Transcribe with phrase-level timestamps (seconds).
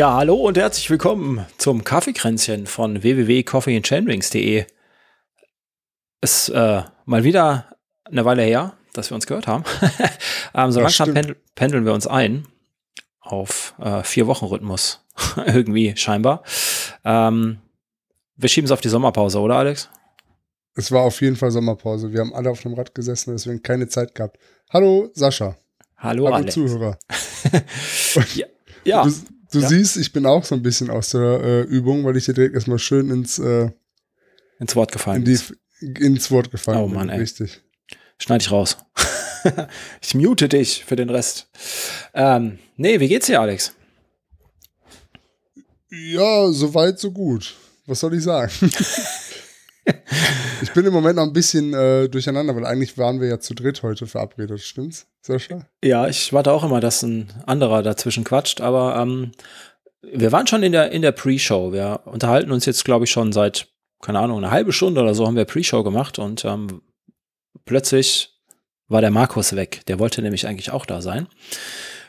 [0.00, 4.64] Ja, hallo und herzlich willkommen zum Kaffeekränzchen von www.coffeeandchainrings.de.
[6.22, 9.62] Ist äh, mal wieder eine Weile her, dass wir uns gehört haben.
[10.54, 12.48] ähm, so langsam pendel pendeln wir uns ein
[13.20, 15.04] auf äh, vier Wochen Rhythmus.
[15.36, 16.44] Irgendwie scheinbar.
[17.04, 17.58] Ähm,
[18.36, 19.90] wir schieben es auf die Sommerpause, oder Alex?
[20.76, 22.10] Es war auf jeden Fall Sommerpause.
[22.10, 24.38] Wir haben alle auf dem Rad gesessen, deswegen keine Zeit gehabt.
[24.72, 25.58] Hallo Sascha.
[25.98, 26.54] Hallo, Hallo Alex.
[26.54, 26.98] Zuhörer.
[28.34, 28.46] ja.
[28.84, 29.04] ja.
[29.04, 29.12] Du,
[29.50, 29.68] du ja.
[29.68, 32.54] siehst, ich bin auch so ein bisschen aus der äh, Übung, weil ich dir direkt
[32.54, 33.70] erstmal schön ins, äh,
[34.58, 35.38] ins Wort gefallen in die,
[35.80, 37.16] Ins Wort gefallen oh, Mann, bin.
[37.16, 37.20] Ey.
[37.20, 37.62] Richtig.
[38.18, 38.76] Schneid ich raus.
[40.02, 41.48] ich mute dich für den Rest.
[42.12, 43.74] Ähm, nee, wie geht's dir, Alex?
[45.90, 47.54] Ja, soweit, so gut.
[47.86, 48.52] Was soll ich sagen?
[50.62, 53.54] ich bin im Moment noch ein bisschen äh, durcheinander, weil eigentlich waren wir ja zu
[53.54, 55.66] dritt heute verabredet, stimmt's, Sascha?
[55.82, 59.32] Ja, ich warte auch immer, dass ein anderer dazwischen quatscht, aber ähm,
[60.02, 61.72] wir waren schon in der, in der Pre-Show.
[61.72, 63.68] Wir unterhalten uns jetzt, glaube ich, schon seit,
[64.00, 66.82] keine Ahnung, eine halbe Stunde oder so haben wir Pre-Show gemacht und ähm,
[67.64, 68.40] plötzlich
[68.88, 69.82] war der Markus weg.
[69.86, 71.28] Der wollte nämlich eigentlich auch da sein.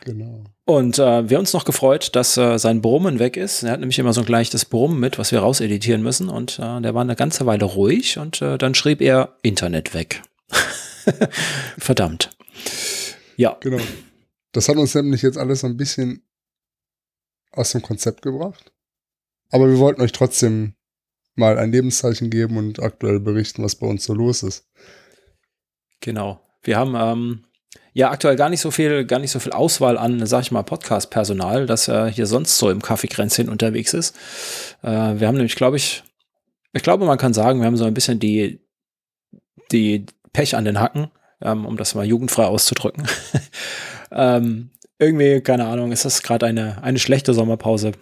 [0.01, 0.43] Genau.
[0.65, 3.63] Und äh, wir haben uns noch gefreut, dass äh, sein Brummen weg ist.
[3.63, 6.27] Er hat nämlich immer so ein leichtes Brummen mit, was wir rauseditieren müssen.
[6.27, 10.23] Und äh, der war eine ganze Weile ruhig und äh, dann schrieb er Internet weg.
[11.77, 12.31] Verdammt.
[13.37, 13.57] Ja.
[13.59, 13.81] Genau.
[14.53, 16.23] Das hat uns nämlich jetzt alles so ein bisschen
[17.51, 18.71] aus dem Konzept gebracht.
[19.51, 20.73] Aber wir wollten euch trotzdem
[21.35, 24.67] mal ein Lebenszeichen geben und aktuell berichten, was bei uns so los ist.
[25.99, 26.41] Genau.
[26.63, 27.45] Wir haben ähm,
[27.93, 30.63] ja aktuell gar nicht so viel, gar nicht so viel Auswahl an, sag ich mal,
[30.63, 34.15] Podcast-Personal, das äh, hier sonst so im Kaffeekränzchen unterwegs ist.
[34.81, 36.03] Äh, wir haben nämlich, glaube ich,
[36.73, 38.61] ich glaube, man kann sagen, wir haben so ein bisschen die,
[39.71, 41.11] die Pech an den Hacken,
[41.41, 43.07] ähm, um das mal jugendfrei auszudrücken.
[44.11, 47.93] ähm, irgendwie, keine Ahnung, ist das gerade eine, eine schlechte Sommerpause.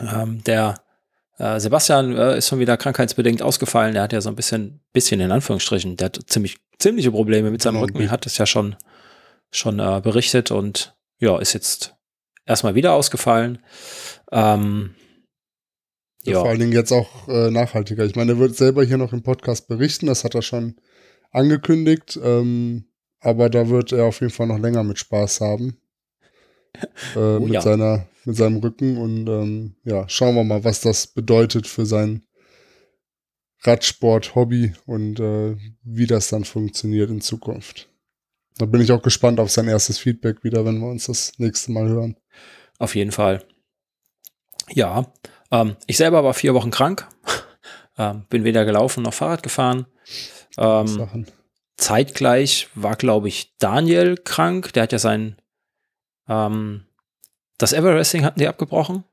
[0.00, 0.76] Ähm, der
[1.58, 3.94] Sebastian äh, ist schon wieder krankheitsbedingt ausgefallen.
[3.94, 7.62] Der hat ja so ein bisschen, bisschen in Anführungsstrichen, der hat ziemlich, ziemliche Probleme mit
[7.62, 7.86] seinem genau.
[7.86, 8.00] Rücken.
[8.00, 8.76] Er hat es ja schon,
[9.50, 11.94] schon äh, berichtet und ja, ist jetzt
[12.46, 13.58] erstmal wieder ausgefallen.
[14.32, 14.94] Ähm,
[16.24, 16.40] ja.
[16.40, 18.04] Vor allen Dingen jetzt auch äh, nachhaltiger.
[18.04, 20.76] Ich meine, er wird selber hier noch im Podcast berichten, das hat er schon
[21.30, 22.18] angekündigt.
[22.22, 22.84] Ähm,
[23.20, 25.78] aber da wird er auf jeden Fall noch länger mit Spaß haben.
[27.14, 27.60] Äh, oh, mit, ja.
[27.60, 28.96] seiner, mit seinem Rücken.
[28.96, 32.24] Und ähm, ja, schauen wir mal, was das bedeutet für sein
[33.62, 37.88] Radsport-Hobby und äh, wie das dann funktioniert in Zukunft.
[38.58, 41.72] Da bin ich auch gespannt auf sein erstes Feedback wieder, wenn wir uns das nächste
[41.72, 42.16] Mal hören.
[42.78, 43.44] Auf jeden Fall.
[44.70, 45.12] Ja,
[45.50, 47.08] ähm, ich selber war vier Wochen krank,
[47.98, 49.86] ähm, bin weder gelaufen noch Fahrrad gefahren.
[50.58, 51.26] Ähm,
[51.76, 54.72] zeitgleich war, glaube ich, Daniel krank.
[54.72, 55.36] Der hat ja sein
[56.30, 56.84] ähm,
[57.58, 59.04] das Everesting hatten die abgebrochen.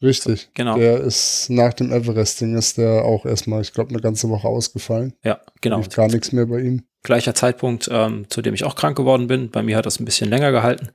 [0.00, 0.50] Richtig.
[0.54, 0.76] Genau.
[0.76, 5.14] Der ist nach dem Everesting ist der auch erstmal, ich glaube, eine ganze Woche ausgefallen.
[5.24, 5.78] Ja, genau.
[5.78, 6.84] Lief gar nichts mehr bei ihm.
[7.02, 9.50] Gleicher Zeitpunkt, ähm, zu dem ich auch krank geworden bin.
[9.50, 10.90] Bei mir hat das ein bisschen länger gehalten.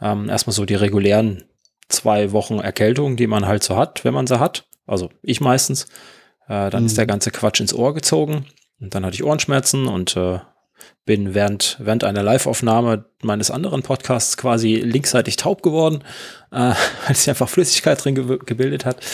[0.00, 1.44] Ähm, erstmal so die regulären
[1.88, 4.66] zwei Wochen Erkältung, die man halt so hat, wenn man sie hat.
[4.86, 5.84] Also ich meistens.
[6.48, 6.86] Äh, dann mhm.
[6.86, 8.46] ist der ganze Quatsch ins Ohr gezogen.
[8.80, 10.38] Und dann hatte ich Ohrenschmerzen und äh,
[11.04, 16.04] bin während, während einer Live-Aufnahme meines anderen Podcasts quasi linksseitig taub geworden,
[16.52, 16.74] äh,
[17.06, 19.04] weil sich einfach Flüssigkeit drin ge gebildet hat.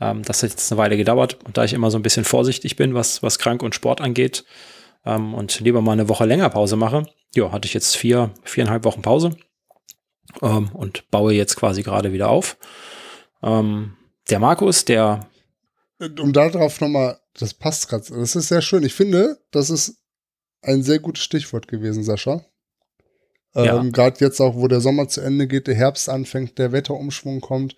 [0.00, 2.76] Ähm, das hat jetzt eine Weile gedauert und da ich immer so ein bisschen vorsichtig
[2.76, 4.44] bin, was, was Krank und Sport angeht
[5.04, 8.84] ähm, und lieber mal eine Woche länger Pause mache, ja, hatte ich jetzt vier, viereinhalb
[8.84, 9.36] Wochen Pause
[10.42, 12.56] ähm, und baue jetzt quasi gerade wieder auf.
[13.42, 13.96] Ähm,
[14.30, 15.26] der Markus, der
[16.20, 18.82] um darauf nochmal, das passt gerade, das ist sehr schön.
[18.82, 20.01] Ich finde, das ist
[20.62, 22.44] ein sehr gutes Stichwort gewesen, Sascha.
[23.54, 23.80] Ja.
[23.80, 27.40] Ähm, Gerade jetzt auch, wo der Sommer zu Ende geht, der Herbst anfängt, der Wetterumschwung
[27.40, 27.76] kommt.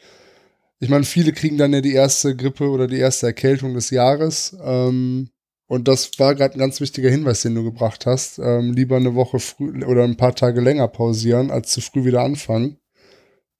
[0.78, 4.56] Ich meine, viele kriegen dann ja die erste Grippe oder die erste Erkältung des Jahres.
[4.62, 5.30] Ähm,
[5.66, 8.38] und das war gerade ein ganz wichtiger Hinweis, den du gebracht hast.
[8.38, 12.20] Ähm, lieber eine Woche früh oder ein paar Tage länger pausieren, als zu früh wieder
[12.20, 12.78] anfangen.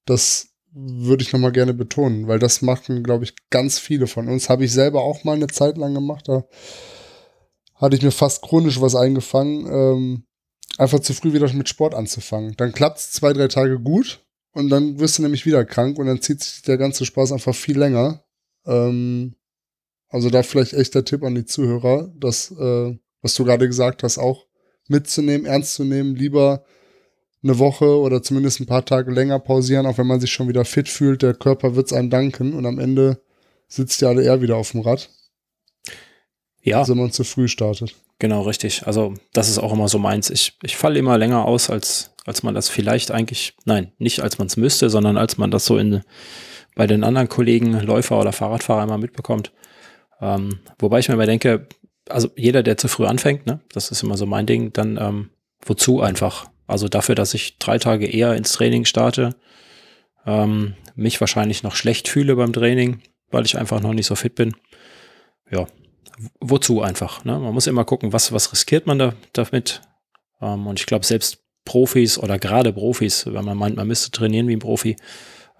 [0.04, 4.48] Das würde ich nochmal gerne betonen, weil das machen, glaube ich, ganz viele von uns.
[4.48, 6.28] Habe ich selber auch mal eine Zeit lang gemacht.
[6.28, 6.44] Da
[7.74, 10.24] hatte ich mir fast chronisch was eingefangen, ähm,
[10.78, 12.54] einfach zu früh wieder mit Sport anzufangen.
[12.56, 16.06] Dann klappt es zwei, drei Tage gut und dann wirst du nämlich wieder krank und
[16.06, 18.24] dann zieht sich der ganze Spaß einfach viel länger.
[18.66, 19.34] Ähm,
[20.08, 24.02] also da vielleicht echt der Tipp an die Zuhörer, das, äh, was du gerade gesagt
[24.02, 24.46] hast, auch
[24.88, 26.64] mitzunehmen, ernst zu nehmen, lieber
[27.42, 30.64] eine Woche oder zumindest ein paar Tage länger pausieren, auch wenn man sich schon wieder
[30.64, 31.22] fit fühlt.
[31.22, 33.20] Der Körper wird es einem danken und am Ende
[33.68, 35.10] sitzt ja alle eher wieder auf dem Rad.
[36.64, 36.78] Ja.
[36.78, 37.94] Also wenn man zu früh startet.
[38.18, 38.86] Genau, richtig.
[38.86, 40.30] Also das ist auch immer so meins.
[40.30, 44.38] Ich, ich falle immer länger aus, als, als man das vielleicht eigentlich, nein, nicht als
[44.38, 46.02] man es müsste, sondern als man das so in,
[46.74, 49.52] bei den anderen Kollegen, Läufer oder Fahrradfahrer immer mitbekommt.
[50.20, 51.68] Ähm, wobei ich mir immer denke,
[52.08, 55.30] also jeder, der zu früh anfängt, ne, das ist immer so mein Ding, dann ähm,
[55.60, 56.46] wozu einfach?
[56.66, 59.36] Also dafür, dass ich drei Tage eher ins Training starte,
[60.24, 64.34] ähm, mich wahrscheinlich noch schlecht fühle beim Training, weil ich einfach noch nicht so fit
[64.34, 64.54] bin.
[65.50, 65.66] Ja,
[66.40, 67.24] wozu einfach?
[67.24, 67.38] Ne?
[67.38, 69.82] Man muss immer gucken, was, was riskiert man da, damit.
[70.40, 74.48] Ähm, und ich glaube, selbst Profis oder gerade Profis, wenn man meint, man müsste trainieren
[74.48, 74.96] wie ein Profi,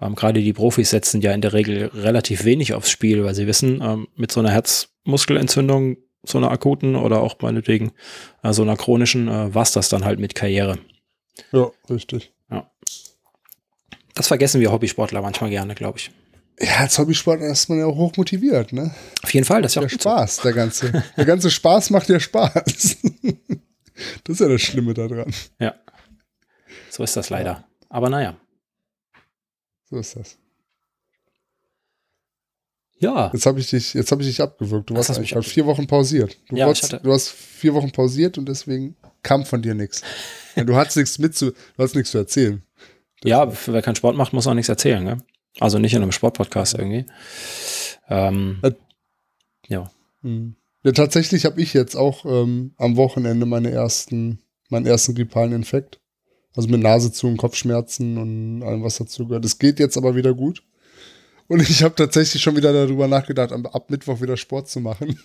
[0.01, 3.47] ähm, gerade die Profis setzen ja in der Regel relativ wenig aufs Spiel, weil sie
[3.47, 7.91] wissen, ähm, mit so einer Herzmuskelentzündung, so einer akuten oder auch meinetwegen
[8.43, 10.77] äh, so einer chronischen, äh, war das dann halt mit Karriere.
[11.51, 12.33] Ja, richtig.
[12.49, 12.69] Ja.
[14.13, 16.11] Das vergessen wir Hobbysportler manchmal gerne, glaube ich.
[16.59, 18.95] Ja, als Hobbysportler ist man ja auch hochmotiviert, ne?
[19.23, 20.43] Auf jeden Fall, das ist ja auch der Spaß, so.
[20.43, 21.03] der ganze.
[21.17, 22.53] Der ganze Spaß macht ja Spaß.
[22.63, 22.97] das
[24.27, 25.33] ist ja das Schlimme daran.
[25.59, 25.75] Ja.
[26.89, 27.51] So ist das leider.
[27.51, 27.67] Ja.
[27.89, 28.37] Aber naja.
[29.89, 30.37] So ist das.
[32.97, 33.29] Ja.
[33.33, 34.89] Jetzt habe ich dich, jetzt habe ich dich abgewürgt.
[34.89, 36.37] Du hast eigentlich gerade vier Wochen pausiert.
[36.47, 40.01] Du, ja, wolltest, du hast vier Wochen pausiert und deswegen kam von dir nichts.
[40.55, 42.63] du hast nichts mit zu, du hast nichts zu erzählen.
[43.21, 45.17] Das ja, wer keinen Sport macht, muss auch nichts erzählen, ne?
[45.59, 47.05] Also nicht in einem Sportpodcast irgendwie.
[48.09, 48.71] Ähm, ja.
[49.67, 49.91] ja.
[50.21, 50.55] Hm.
[50.83, 55.99] Ja, tatsächlich habe ich jetzt auch ähm, am Wochenende meine ersten, meinen ersten grippalen Infekt.
[56.55, 59.43] Also mit Nase zu und Kopfschmerzen und allem, was dazu gehört.
[59.43, 60.63] Es geht jetzt aber wieder gut.
[61.47, 65.19] Und ich habe tatsächlich schon wieder darüber nachgedacht, ab Mittwoch wieder Sport zu machen.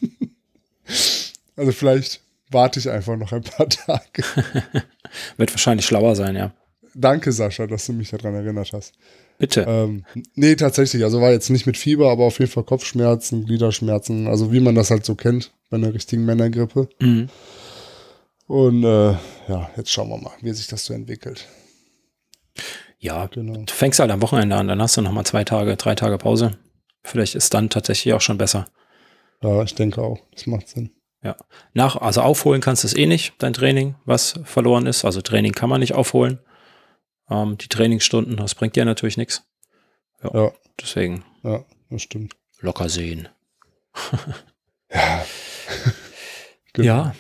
[1.57, 4.25] also vielleicht warte ich einfach noch ein paar Tage.
[5.37, 6.53] Wird wahrscheinlich schlauer sein, ja.
[6.95, 8.95] Danke, Sascha, dass du mich daran erinnert hast.
[9.41, 9.65] Bitte.
[9.67, 10.05] Ähm,
[10.35, 11.03] nee, tatsächlich.
[11.03, 14.27] Also war jetzt nicht mit Fieber, aber auf jeden Fall Kopfschmerzen, Gliederschmerzen.
[14.27, 16.91] Also wie man das halt so kennt bei einer richtigen Männergrippe.
[17.01, 17.31] Mhm.
[18.47, 19.13] Und äh,
[19.49, 21.49] ja, jetzt schauen wir mal, wie sich das so entwickelt.
[22.99, 23.55] Ja, genau.
[23.55, 26.59] du fängst halt am Wochenende an, dann hast du nochmal zwei Tage, drei Tage Pause.
[27.03, 28.67] Vielleicht ist dann tatsächlich auch schon besser.
[29.43, 30.19] Ja, ich denke auch.
[30.35, 30.91] Das macht Sinn.
[31.25, 31.35] Ja.
[31.73, 35.07] Nach, also aufholen kannst du es eh nicht, dein Training, was verloren ist.
[35.07, 36.41] Also Training kann man nicht aufholen.
[37.31, 39.43] Ähm, die Trainingsstunden, das bringt dir natürlich nichts.
[40.23, 40.53] Ja, ja.
[40.81, 41.25] Deswegen.
[41.43, 42.35] Ja, das stimmt.
[42.61, 43.29] Locker sehen.
[44.93, 45.25] ja.
[46.73, 46.87] genau.
[46.87, 47.15] Ja,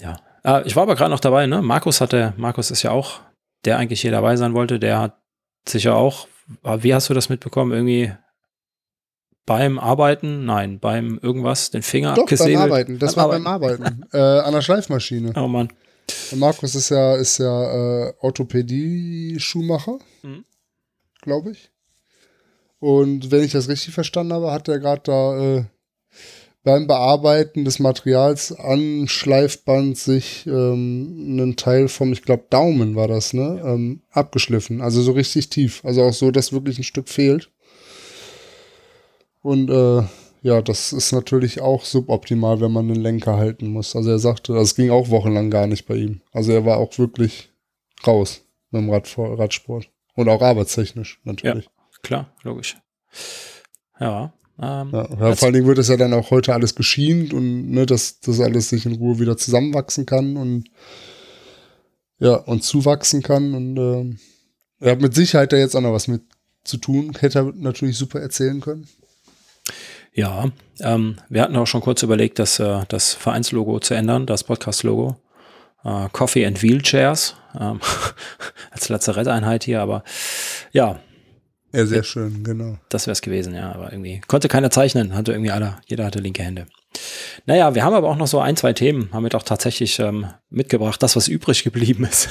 [0.00, 0.20] ja.
[0.44, 1.62] Äh, ich war aber gerade noch dabei, ne?
[1.62, 3.20] Markus hatte, Markus ist ja auch,
[3.64, 5.16] der eigentlich hier dabei sein wollte, der hat
[5.66, 6.26] sicher auch,
[6.62, 7.72] wie hast du das mitbekommen?
[7.72, 8.12] Irgendwie
[9.46, 10.44] beim Arbeiten?
[10.44, 12.98] Nein, beim irgendwas, den Finger Doch, beim Arbeiten.
[12.98, 13.82] Das beim war Arbeiten.
[13.82, 14.02] beim Arbeiten.
[14.12, 15.32] äh, an der Schleifmaschine.
[15.36, 15.68] Oh Mann.
[16.36, 20.44] Markus ist ja, ist ja äh, Orthopädie-Schuhmacher, mhm.
[21.20, 21.70] glaube ich.
[22.78, 25.64] Und wenn ich das richtig verstanden habe, hat er gerade da äh,
[26.64, 33.08] beim Bearbeiten des Materials an Schleifband sich ähm, einen Teil vom, ich glaube, Daumen war
[33.08, 33.74] das, ne, ja.
[33.74, 34.80] ähm, abgeschliffen.
[34.80, 35.84] Also so richtig tief.
[35.84, 37.50] Also auch so, dass wirklich ein Stück fehlt.
[39.42, 40.02] Und äh,
[40.42, 43.94] ja, das ist natürlich auch suboptimal, wenn man den Lenker halten muss.
[43.94, 46.20] Also er sagte, das ging auch wochenlang gar nicht bei ihm.
[46.32, 47.50] Also er war auch wirklich
[48.04, 49.88] raus mit dem Rad Radsport.
[50.14, 51.64] Und auch arbeitstechnisch natürlich.
[51.64, 51.70] Ja,
[52.02, 52.76] klar, logisch.
[54.00, 54.32] Ja.
[54.60, 57.70] Ähm, ja, ja vor allen Dingen wird es ja dann auch heute alles geschient und
[57.70, 60.68] ne, dass das alles sich in Ruhe wieder zusammenwachsen kann und
[62.18, 63.54] ja, und zuwachsen kann.
[63.54, 64.16] Und äh,
[64.84, 66.22] er hat mit Sicherheit da jetzt auch noch was mit
[66.64, 67.12] zu tun.
[67.18, 68.88] Hätte er natürlich super erzählen können.
[70.14, 70.50] Ja,
[70.80, 75.16] ähm, wir hatten auch schon kurz überlegt, das, äh, das Vereinslogo zu ändern, das Podcast-Logo.
[75.84, 77.80] Äh, Coffee and Wheelchairs ähm,
[78.70, 80.04] als Lazaretteinheit hier, aber
[80.72, 81.00] ja.
[81.72, 82.76] Ja, sehr schön, genau.
[82.90, 86.18] Das wäre es gewesen, ja, aber irgendwie konnte keiner zeichnen, hatte irgendwie alle, jeder hatte
[86.18, 86.66] linke Hände.
[87.46, 90.26] Naja, wir haben aber auch noch so ein, zwei Themen, haben wir doch tatsächlich ähm,
[90.50, 92.28] mitgebracht, das, was übrig geblieben ist.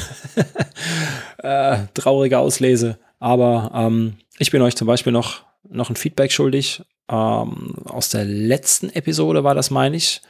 [1.40, 6.84] äh, traurige Auslese, aber ähm, ich bin euch zum Beispiel noch, noch ein Feedback schuldig
[7.12, 10.22] ähm, aus der letzten Episode war das, meine ich.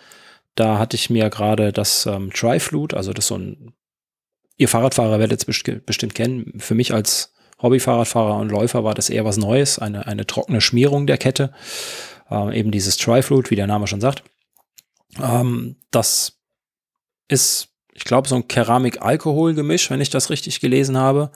[0.55, 3.73] Da hatte ich mir gerade das ähm, Tri-Flute, also das so ein,
[4.57, 6.59] ihr Fahrradfahrer werdet es best bestimmt kennen.
[6.59, 11.05] Für mich als Hobby-Fahrradfahrer und Läufer war das eher was Neues, eine, eine trockene Schmierung
[11.05, 11.53] der Kette.
[12.29, 14.23] Ähm, eben dieses Tri-Flute, wie der Name schon sagt.
[15.21, 16.39] Ähm, das
[17.27, 21.31] ist, ich glaube, so ein Keramik-Alkohol-Gemisch, wenn ich das richtig gelesen habe.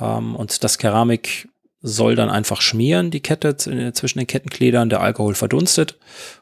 [0.00, 1.49] Ähm, und das Keramik
[1.80, 5.98] soll dann einfach schmieren, die Kette zwischen den Kettengliedern, der Alkohol verdunstet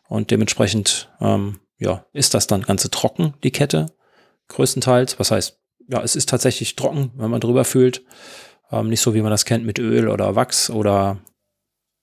[0.09, 3.92] und dementsprechend ähm, ja, ist das dann ganze trocken, die Kette,
[4.49, 5.18] größtenteils.
[5.21, 8.04] Was heißt, ja, es ist tatsächlich trocken, wenn man drüber fühlt.
[8.71, 11.18] Ähm, nicht so, wie man das kennt mit Öl oder Wachs oder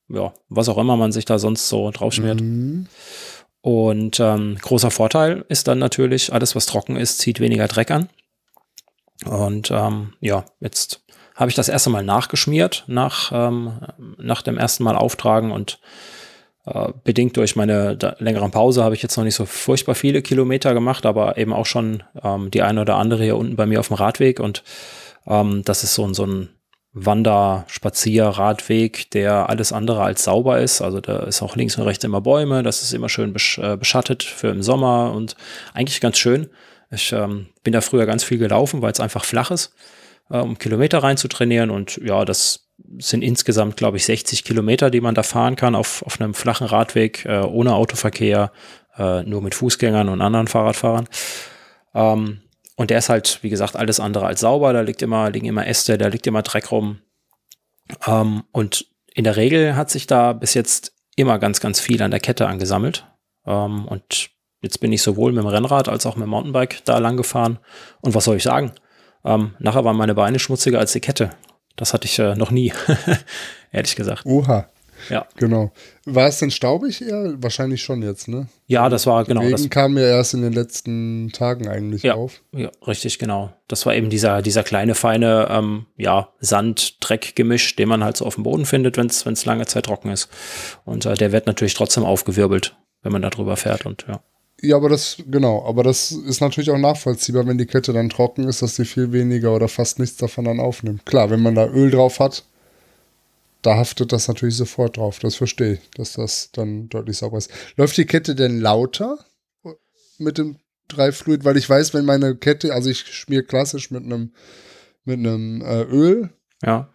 [0.08, 2.42] ja, was auch immer man sich da sonst so draufschmiert.
[2.42, 2.88] Mhm.
[3.62, 8.10] Und ähm, großer Vorteil ist dann natürlich, alles was trocken ist, zieht weniger Dreck an.
[9.25, 11.04] Und ähm, ja, jetzt
[11.36, 13.74] habe ich das erste Mal nachgeschmiert nach, ähm,
[14.18, 15.80] nach dem ersten Mal auftragen und
[16.65, 20.74] äh, bedingt durch meine längeren Pause habe ich jetzt noch nicht so furchtbar viele Kilometer
[20.74, 23.89] gemacht, aber eben auch schon ähm, die eine oder andere hier unten bei mir auf
[23.89, 24.63] dem Radweg und
[25.27, 26.50] ähm, das ist so, so ein
[26.94, 30.82] Wander-, Spazier-, Radweg, der alles andere als sauber ist.
[30.82, 33.75] Also da ist auch links und rechts immer Bäume, das ist immer schön besch äh,
[33.75, 35.36] beschattet für im Sommer und
[35.74, 36.50] eigentlich ganz schön.
[36.89, 39.74] Ich ähm, bin da früher ganz viel gelaufen, weil es einfach flach ist,
[40.29, 41.70] äh, um Kilometer rein zu trainieren.
[41.70, 42.67] Und ja, das
[42.98, 46.67] sind insgesamt, glaube ich, 60 Kilometer, die man da fahren kann auf, auf einem flachen
[46.67, 48.51] Radweg, äh, ohne Autoverkehr,
[48.98, 51.08] äh, nur mit Fußgängern und anderen Fahrradfahrern.
[51.94, 52.41] Ähm,
[52.75, 54.74] und der ist halt, wie gesagt, alles andere als sauber.
[54.74, 57.00] Da liegt immer, liegen immer Äste, da liegt immer Dreck rum.
[58.05, 62.12] Ähm, und in der Regel hat sich da bis jetzt immer ganz, ganz viel an
[62.12, 63.08] der Kette angesammelt.
[63.46, 64.29] Ähm, und
[64.62, 67.60] jetzt bin ich sowohl mit dem Rennrad als auch mit dem Mountainbike da lang gefahren.
[68.01, 68.74] Und was soll ich sagen?
[69.25, 71.32] Ähm, nachher waren meine Beine schmutziger als die Kette.
[71.75, 72.72] Das hatte ich äh, noch nie,
[73.72, 74.25] ehrlich gesagt.
[74.25, 74.70] Oha.
[75.10, 75.27] Ja.
[75.36, 75.72] Genau.
[76.05, 77.36] War es denn staubig eher?
[77.41, 78.48] Wahrscheinlich schon jetzt, ne?
[78.67, 79.41] Ja, das war genau.
[79.41, 82.41] Regen das kam ja erst in den letzten Tagen eigentlich ja, auf.
[82.53, 83.53] Ja, richtig, genau.
[83.67, 88.36] Das war eben dieser, dieser kleine, feine, ähm, ja, Sand-Dreck-Gemisch, den man halt so auf
[88.36, 90.29] dem Boden findet, wenn es lange Zeit trocken ist.
[90.86, 94.22] Und äh, der wird natürlich trotzdem aufgewirbelt, wenn man da drüber fährt und ja.
[94.62, 98.48] Ja, aber das, genau, aber das ist natürlich auch nachvollziehbar, wenn die Kette dann trocken
[98.48, 101.06] ist, dass sie viel weniger oder fast nichts davon dann aufnimmt.
[101.06, 102.46] Klar, wenn man da Öl drauf hat,
[103.62, 105.20] da haftet das natürlich sofort drauf.
[105.20, 107.52] Das verstehe ich, dass das dann deutlich sauber ist.
[107.76, 109.26] Läuft die Kette denn lauter
[110.20, 110.58] mit dem
[110.88, 111.44] Dreifluid?
[111.44, 114.32] Weil ich weiß, wenn meine Kette, also ich schmier klassisch mit einem
[115.04, 116.30] mit einem äh, Öl.
[116.64, 116.90] Ja.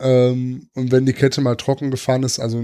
[0.00, 2.62] Ähm, und wenn die Kette mal trocken gefahren ist, also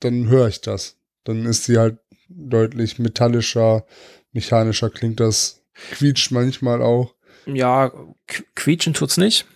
[0.00, 0.96] dann höre ich das.
[1.24, 3.84] Dann ist sie halt deutlich metallischer,
[4.32, 5.62] mechanischer klingt das.
[5.92, 7.14] Quietscht manchmal auch.
[7.46, 7.92] Ja,
[8.54, 9.46] quietschen tut's nicht.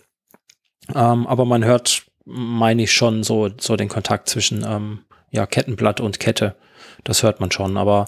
[0.95, 5.01] Ähm, aber man hört meine ich schon so, so den Kontakt zwischen ähm,
[5.31, 6.57] ja, Kettenblatt und Kette.
[7.05, 8.07] Das hört man schon, aber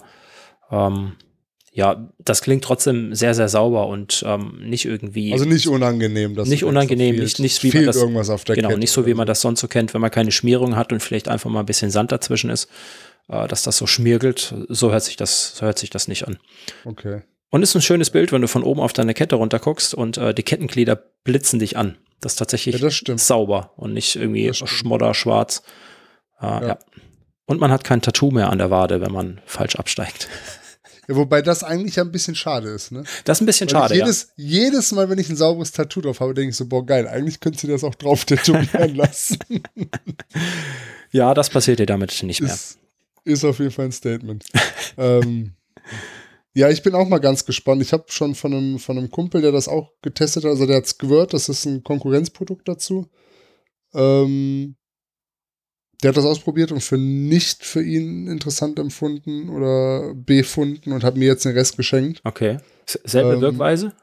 [0.71, 1.13] ähm,
[1.71, 5.33] ja, das klingt trotzdem sehr, sehr sauber und ähm, nicht irgendwie.
[5.33, 6.35] Also nicht unangenehm.
[6.35, 7.95] Dass nicht unangenehm, nicht, nicht wie man das.
[7.97, 10.11] Irgendwas auf der genau, Kette nicht so, wie man das sonst so kennt, wenn man
[10.11, 12.69] keine Schmierung hat und vielleicht einfach mal ein bisschen Sand dazwischen ist,
[13.27, 14.53] dass das so schmirgelt.
[14.69, 16.37] So hört sich das, so hört sich das nicht an.
[16.85, 17.21] Okay.
[17.49, 20.33] Und ist ein schönes Bild, wenn du von oben auf deine Kette runterguckst und äh,
[20.33, 21.97] die Kettenglieder blitzen dich an.
[22.19, 25.61] Das ist tatsächlich ja, das sauber und nicht irgendwie Schmodder, schwarz.
[26.41, 26.67] Äh, ja.
[26.67, 26.79] ja.
[27.45, 30.27] Und man hat kein Tattoo mehr an der Wade, wenn man falsch absteigt.
[31.09, 33.03] Ja, wobei das eigentlich ja ein bisschen schade ist, ne?
[33.25, 34.45] Das ist ein bisschen Weil schade, jedes, ja.
[34.45, 37.41] Jedes Mal, wenn ich ein sauberes Tattoo drauf habe, denke ich so, boah, geil, eigentlich
[37.41, 39.37] könntest du das auch drauf tätowieren lassen.
[41.11, 42.53] ja, das passiert dir damit nicht mehr.
[42.53, 42.77] Ist,
[43.23, 44.45] ist auf jeden Fall ein Statement.
[44.97, 45.53] ähm,
[46.53, 47.81] ja, ich bin auch mal ganz gespannt.
[47.81, 50.77] Ich habe schon von einem, von einem Kumpel, der das auch getestet hat, also der
[50.77, 53.09] hat es gehört, das ist ein Konkurrenzprodukt dazu.
[53.93, 54.75] Ähm,
[56.01, 61.15] der hat das ausprobiert und für nicht für ihn interessant empfunden oder befunden und hat
[61.15, 62.21] mir jetzt den Rest geschenkt.
[62.23, 62.57] Okay.
[62.85, 63.93] Selbe ähm, Wirkweise?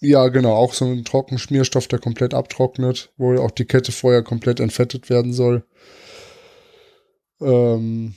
[0.00, 0.54] Ja, genau.
[0.54, 5.32] Auch so ein Trockenschmierstoff, der komplett abtrocknet, wo auch die Kette vorher komplett entfettet werden
[5.32, 5.64] soll.
[7.40, 8.14] Ähm,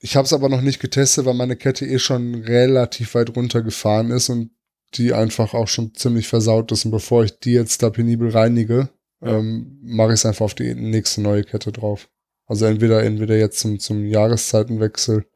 [0.00, 4.10] ich habe es aber noch nicht getestet, weil meine Kette eh schon relativ weit runtergefahren
[4.10, 4.50] ist und
[4.94, 6.86] die einfach auch schon ziemlich versaut ist.
[6.86, 8.88] Und bevor ich die jetzt da penibel reinige,
[9.20, 9.38] ja.
[9.38, 12.08] ähm, mache ich es einfach auf die nächste neue Kette drauf.
[12.46, 15.26] Also entweder, entweder jetzt zum, zum Jahreszeitenwechsel,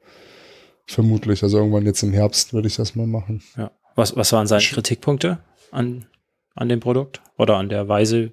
[0.87, 1.43] vermutlich.
[1.43, 3.43] Also irgendwann jetzt im Herbst würde ich das mal machen.
[3.57, 3.71] Ja.
[3.95, 5.39] Was, was waren seine Kritikpunkte
[5.71, 6.07] an,
[6.55, 8.33] an dem Produkt oder an der Weise?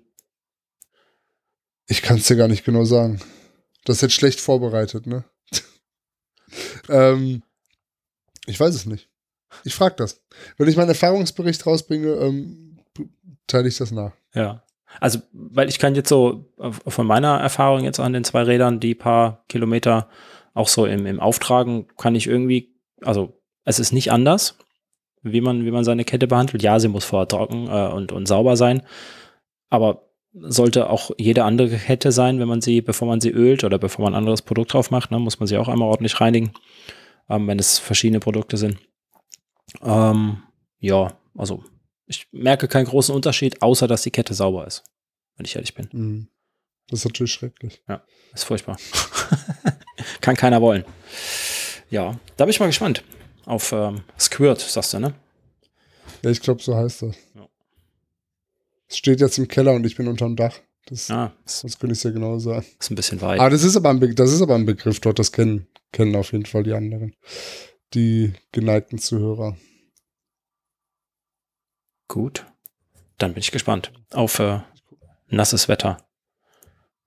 [1.88, 3.21] Ich kann es dir gar nicht genau sagen.
[3.83, 5.25] Das ist jetzt schlecht vorbereitet, ne?
[6.89, 7.43] Ähm,
[8.45, 9.09] ich weiß es nicht.
[9.63, 10.21] Ich frage das.
[10.57, 12.79] Wenn ich meinen Erfahrungsbericht rausbringe, ähm,
[13.47, 14.13] teile ich das nach.
[14.33, 14.63] Ja.
[15.00, 18.95] Also, weil ich kann jetzt so von meiner Erfahrung jetzt an den zwei Rädern, die
[18.95, 20.09] paar Kilometer
[20.53, 24.57] auch so im, im Auftragen, kann ich irgendwie, also es ist nicht anders,
[25.21, 26.63] wie man, wie man seine Kette behandelt.
[26.63, 28.81] Ja, sie muss vorher trocken äh, und, und sauber sein.
[29.69, 33.77] Aber sollte auch jede andere Kette sein, wenn man sie, bevor man sie ölt oder
[33.77, 36.53] bevor man ein anderes Produkt drauf macht, ne, muss man sie auch einmal ordentlich reinigen,
[37.29, 38.77] ähm, wenn es verschiedene Produkte sind.
[39.81, 40.43] Ähm,
[40.79, 41.63] ja, also
[42.05, 44.83] ich merke keinen großen Unterschied, außer dass die Kette sauber ist,
[45.35, 45.89] wenn ich ehrlich bin.
[45.91, 46.27] Mhm.
[46.89, 47.81] Das ist natürlich schrecklich.
[47.88, 48.77] Ja, ist furchtbar.
[50.21, 50.83] Kann keiner wollen.
[51.89, 53.03] Ja, da bin ich mal gespannt.
[53.45, 55.13] Auf ähm, Squirt, sagst du, ne?
[56.21, 57.15] Ja, ich glaube, so heißt das.
[57.35, 57.47] Ja.
[58.91, 60.60] Es steht jetzt im Keller und ich bin unterm Dach.
[60.88, 62.65] Das, ah, das könnte ich sehr genau sagen.
[62.77, 63.39] Ist ein bisschen weit.
[63.39, 66.33] Ah, das ist aber ein, das ist aber ein Begriff dort, das kennen, kennen auf
[66.33, 67.15] jeden Fall die anderen.
[67.93, 69.55] Die geneigten Zuhörer.
[72.10, 72.45] Gut.
[73.19, 74.60] dann bin ich gespannt auf äh,
[75.29, 76.05] nasses Wetter.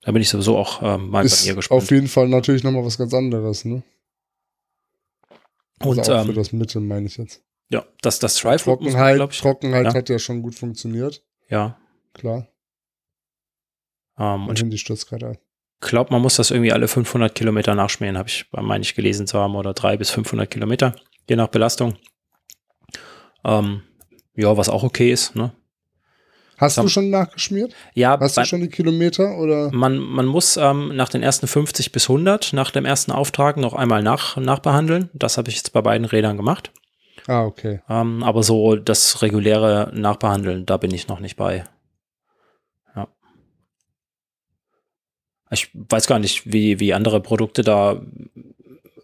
[0.01, 1.83] Da bin ich sowieso auch äh, mal ist bei mir gespannt.
[1.83, 3.83] Auf jeden Fall natürlich nochmal was ganz anderes, ne?
[5.81, 7.43] Also Und auch ähm, für das Mittel meine ich jetzt.
[7.69, 9.95] Ja, das, das Strive Trockenheit, ich, Trockenheit ja.
[9.95, 11.23] hat ja schon gut funktioniert.
[11.49, 11.79] Ja.
[12.13, 12.49] Klar.
[14.17, 15.39] Um, und ich die stürzt gerade ein.
[15.81, 19.39] glaube, man muss das irgendwie alle 500 Kilometer nachschmieren, habe ich, meine ich, gelesen zu
[19.39, 20.95] haben, oder 300 bis 500 Kilometer,
[21.29, 21.97] je nach Belastung.
[23.45, 23.83] Ähm,
[24.37, 25.53] ja, was auch okay ist, ne?
[26.57, 27.75] Hast du schon nachgeschmiert?
[27.95, 28.19] Ja.
[28.19, 29.71] Hast du schon die Kilometer oder?
[29.73, 33.75] Man, man muss ähm, nach den ersten 50 bis 100, nach dem ersten Auftrag noch
[33.75, 35.11] einmal nach, nachbehandeln.
[35.13, 36.71] Das habe ich jetzt bei beiden Rädern gemacht.
[37.27, 37.81] Ah, okay.
[37.89, 41.65] Ähm, aber so das reguläre Nachbehandeln, da bin ich noch nicht bei.
[42.95, 43.09] Ja.
[45.51, 48.03] Ich weiß gar nicht, wie, wie andere Produkte da,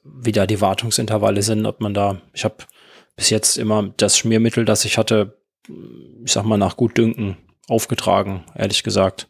[0.05, 2.57] wie da die Wartungsintervalle sind, ob man da, ich habe
[3.17, 5.39] bis jetzt immer das Schmiermittel, das ich hatte,
[6.25, 9.29] ich sag mal, nach Gutdünken aufgetragen, ehrlich gesagt.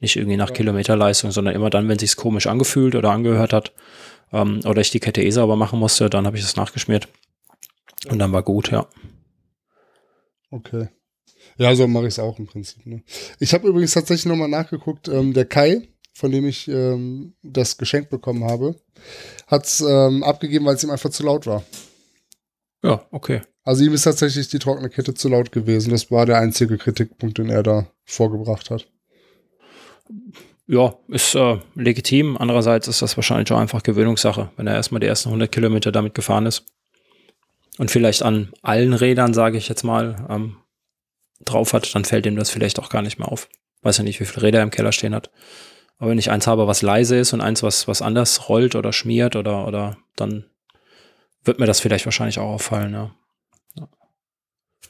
[0.00, 0.54] Nicht irgendwie nach ja.
[0.54, 3.72] Kilometerleistung, sondern immer dann, wenn sich's komisch angefühlt oder angehört hat
[4.32, 7.08] ähm, oder ich die Kette eh sauber machen musste, dann habe ich das nachgeschmiert.
[8.10, 8.86] Und dann war gut, ja.
[10.50, 10.88] Okay.
[11.56, 12.84] Ja, so mache ich es auch im Prinzip.
[12.86, 13.02] Ne?
[13.38, 15.08] Ich habe übrigens tatsächlich nochmal nachgeguckt.
[15.08, 18.76] Ähm, der Kai, von dem ich ähm, das Geschenk bekommen habe,
[19.46, 21.64] hat es ähm, abgegeben, weil es ihm einfach zu laut war.
[22.82, 23.42] Ja, okay.
[23.62, 25.90] Also ihm ist tatsächlich die trockene Kette zu laut gewesen.
[25.90, 28.86] Das war der einzige Kritikpunkt, den er da vorgebracht hat.
[30.66, 32.36] Ja, ist äh, legitim.
[32.36, 36.14] Andererseits ist das wahrscheinlich auch einfach Gewöhnungssache, wenn er erstmal die ersten 100 Kilometer damit
[36.14, 36.66] gefahren ist.
[37.78, 40.56] Und vielleicht an allen Rädern, sage ich jetzt mal, ähm,
[41.44, 43.48] drauf hat, dann fällt ihm das vielleicht auch gar nicht mehr auf.
[43.82, 45.30] Weiß ja nicht, wie viele Räder er im Keller stehen hat.
[45.98, 48.92] Aber wenn ich eins habe, was leise ist und eins, was, was anders rollt oder
[48.92, 50.46] schmiert oder, oder dann
[51.44, 53.14] wird mir das vielleicht wahrscheinlich auch auffallen, ja.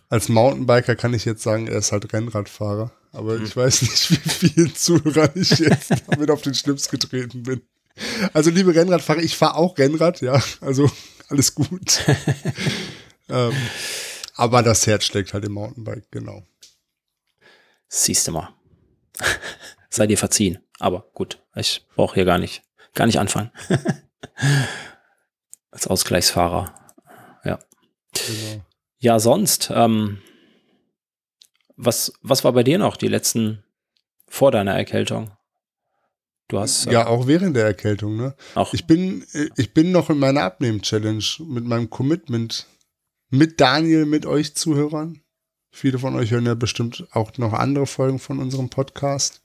[0.08, 2.92] Als Mountainbiker kann ich jetzt sagen, er ist halt Rennradfahrer.
[3.12, 3.44] Aber hm.
[3.44, 7.62] ich weiß nicht, wie vielen Zuhörern ich jetzt damit auf den Schlips getreten bin.
[8.32, 10.42] Also, liebe Rennradfahrer, ich fahre auch Rennrad, ja.
[10.60, 10.90] Also,
[11.28, 12.04] alles gut.
[13.28, 13.52] ähm,
[14.34, 16.44] aber das Herz schlägt halt im Mountainbike, genau.
[17.88, 18.54] Siehst du mal.
[19.90, 20.58] Sei dir verziehen.
[20.80, 22.62] Aber gut, ich brauche hier gar nicht,
[22.94, 23.52] gar nicht anfangen.
[25.70, 26.74] Als Ausgleichsfahrer.
[27.44, 27.60] Ja.
[28.12, 28.64] Genau.
[28.98, 30.20] Ja, sonst, ähm,
[31.76, 33.64] was, was war bei dir noch die letzten
[34.26, 35.36] vor deiner Erkältung?
[36.48, 36.86] Du hast.
[36.86, 38.34] Äh, ja, auch während der Erkältung, ne?
[38.54, 38.74] Auch.
[38.74, 39.24] Ich bin,
[39.56, 42.66] ich bin noch in meiner Abnehmen-Challenge mit meinem Commitment
[43.30, 45.20] mit Daniel, mit euch Zuhörern.
[45.70, 49.42] Viele von euch hören ja bestimmt auch noch andere Folgen von unserem Podcast.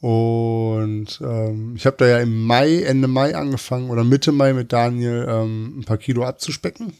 [0.00, 4.72] Und ähm, ich habe da ja im Mai, Ende Mai angefangen oder Mitte Mai mit
[4.72, 6.94] Daniel ähm, ein paar Kilo abzuspecken.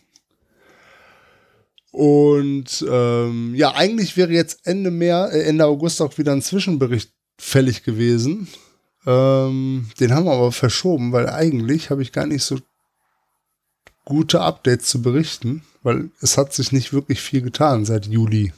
[1.91, 7.13] Und ähm, ja, eigentlich wäre jetzt Ende Mehr, äh, Ende August auch wieder ein Zwischenbericht
[7.39, 8.49] fällig gewesen.
[9.07, 12.59] Ähm, den haben wir aber verschoben, weil eigentlich habe ich gar nicht so
[14.05, 18.53] gute Updates zu berichten, weil es hat sich nicht wirklich viel getan seit Juli.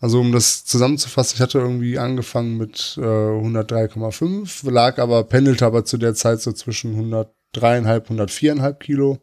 [0.00, 5.84] Also um das zusammenzufassen, ich hatte irgendwie angefangen mit äh, 103,5, lag aber, pendelte aber
[5.84, 9.18] zu der Zeit so zwischen 103,5, 104,5 Kilo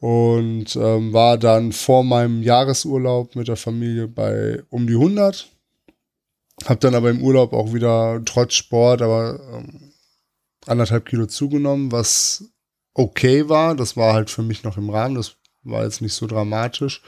[0.00, 5.50] und ähm, war dann vor meinem Jahresurlaub mit der Familie bei um die 100.
[6.66, 9.92] Hab dann aber im Urlaub auch wieder trotz Sport, aber ähm,
[10.66, 12.44] anderthalb Kilo zugenommen, was
[12.94, 13.74] okay war.
[13.74, 15.14] Das war halt für mich noch im Rahmen.
[15.14, 17.02] Das war jetzt nicht so dramatisch.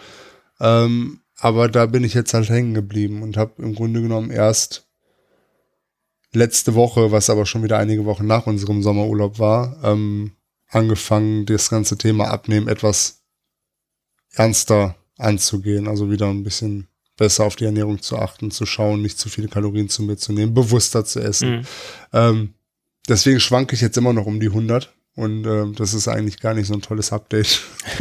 [0.60, 4.86] Ähm, aber da bin ich jetzt halt hängen geblieben und habe im Grunde genommen erst
[6.32, 10.36] letzte Woche, was aber schon wieder einige Wochen nach unserem Sommerurlaub war, ähm,
[10.68, 13.22] angefangen, das ganze Thema Abnehmen etwas
[14.34, 15.88] ernster anzugehen.
[15.88, 16.88] Also wieder ein bisschen
[17.20, 20.32] besser auf die Ernährung zu achten, zu schauen, nicht zu viele Kalorien zu mir zu
[20.32, 21.50] nehmen, bewusster zu essen.
[21.50, 21.62] Mhm.
[22.14, 22.54] Ähm,
[23.08, 26.54] deswegen schwanke ich jetzt immer noch um die 100 und äh, das ist eigentlich gar
[26.54, 27.60] nicht so ein tolles Update.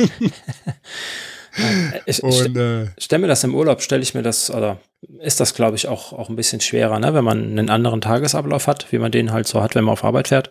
[2.06, 4.80] ich, und, äh, stell mir das im Urlaub, stelle ich mir das, oder
[5.20, 7.14] ist das, glaube ich, auch, auch ein bisschen schwerer, ne?
[7.14, 10.06] wenn man einen anderen Tagesablauf hat, wie man den halt so hat, wenn man auf
[10.06, 10.50] Arbeit fährt.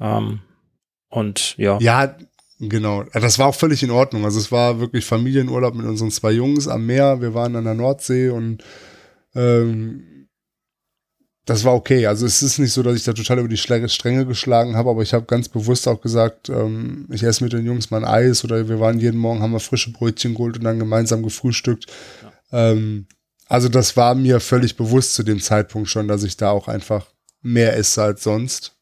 [0.00, 0.42] Ähm,
[1.08, 1.76] und ja.
[1.80, 2.14] Ja,
[2.60, 3.04] genau.
[3.12, 4.24] Das war auch völlig in Ordnung.
[4.24, 7.20] Also es war wirklich Familienurlaub mit unseren zwei Jungs am Meer.
[7.20, 8.62] Wir waren an der Nordsee und
[9.34, 10.28] ähm,
[11.46, 12.06] das war okay.
[12.06, 15.02] Also es ist nicht so, dass ich da total über die Stränge geschlagen habe, aber
[15.02, 18.44] ich habe ganz bewusst auch gesagt, ähm, ich esse mit den Jungs mal ein Eis
[18.44, 21.86] oder wir waren jeden Morgen, haben wir frische Brötchen geholt und dann gemeinsam gefrühstückt.
[22.52, 22.70] Ja.
[22.70, 23.06] Ähm,
[23.48, 27.06] also das war mir völlig bewusst zu dem Zeitpunkt schon, dass ich da auch einfach
[27.42, 28.76] mehr esse als sonst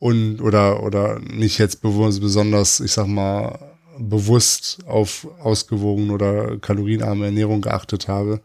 [0.00, 7.60] und oder oder nicht jetzt besonders, ich sag mal, bewusst auf ausgewogen oder kalorienarme Ernährung
[7.60, 8.40] geachtet habe.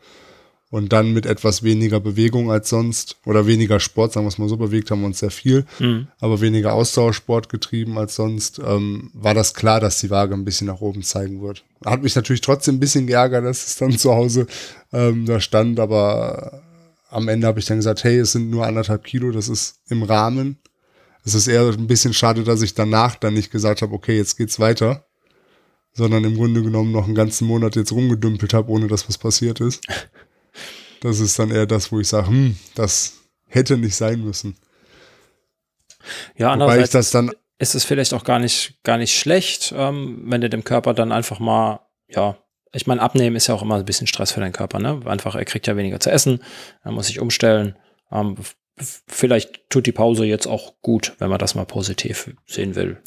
[0.71, 4.49] und dann mit etwas weniger Bewegung als sonst oder weniger Sport, sagen wir es mal
[4.49, 6.07] so, bewegt haben wir uns sehr viel, mhm.
[6.19, 10.67] aber weniger Ausdauersport getrieben als sonst, ähm, war das klar, dass die Waage ein bisschen
[10.67, 11.63] nach oben zeigen wird.
[11.85, 14.47] Hat mich natürlich trotzdem ein bisschen geärgert, dass es dann zu Hause
[14.91, 16.61] ähm, da stand, aber
[17.09, 20.03] am Ende habe ich dann gesagt, hey, es sind nur anderthalb Kilo, das ist im
[20.03, 20.57] Rahmen.
[21.25, 24.37] Es ist eher ein bisschen schade, dass ich danach dann nicht gesagt habe, okay, jetzt
[24.37, 25.07] geht's weiter,
[25.91, 29.59] sondern im Grunde genommen noch einen ganzen Monat jetzt rumgedümpelt habe, ohne dass was passiert
[29.59, 29.85] ist.
[31.01, 34.55] Das ist dann eher das, wo ich sage, hm, das hätte nicht sein müssen.
[36.35, 40.41] Ja, andererseits das dann ist es vielleicht auch gar nicht, gar nicht schlecht, ähm, wenn
[40.41, 42.37] du dem Körper dann einfach mal, ja,
[42.73, 44.99] ich meine, abnehmen ist ja auch immer ein bisschen Stress für den Körper, ne?
[45.05, 46.43] Einfach, er kriegt ja weniger zu essen,
[46.83, 47.77] er muss sich umstellen.
[48.11, 48.35] Ähm,
[49.07, 53.01] vielleicht tut die Pause jetzt auch gut, wenn man das mal positiv sehen will,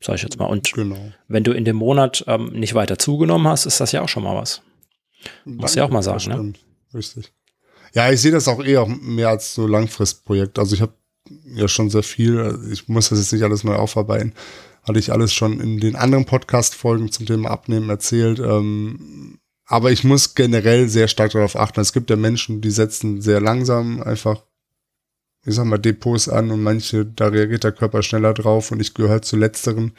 [0.00, 0.46] sag ich jetzt mal.
[0.46, 1.12] Und genau.
[1.26, 4.22] wenn du in dem Monat ähm, nicht weiter zugenommen hast, ist das ja auch schon
[4.22, 4.62] mal was.
[5.44, 6.52] Muss ja auch mal sagen, ne?
[6.94, 7.32] Richtig.
[7.94, 10.58] Ja, ich sehe das auch eher mehr als so Langfristprojekt.
[10.58, 10.92] Also ich habe
[11.54, 14.34] ja schon sehr viel, ich muss das jetzt nicht alles neu aufarbeiten,
[14.82, 18.38] hatte ich alles schon in den anderen Podcast-Folgen zum Thema Abnehmen erzählt.
[18.38, 21.80] Ähm, aber ich muss generell sehr stark darauf achten.
[21.80, 24.42] Es gibt ja Menschen, die setzen sehr langsam einfach,
[25.48, 28.94] ich sag mal, Depots an und manche, da reagiert der Körper schneller drauf und ich
[28.94, 29.92] gehöre halt zu letzteren.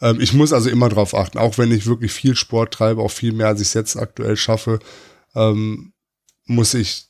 [0.00, 3.10] Ähm, ich muss also immer darauf achten, auch wenn ich wirklich viel Sport treibe, auch
[3.10, 4.78] viel mehr, als ich es jetzt aktuell schaffe.
[5.34, 5.92] Ähm,
[6.46, 7.08] muss ich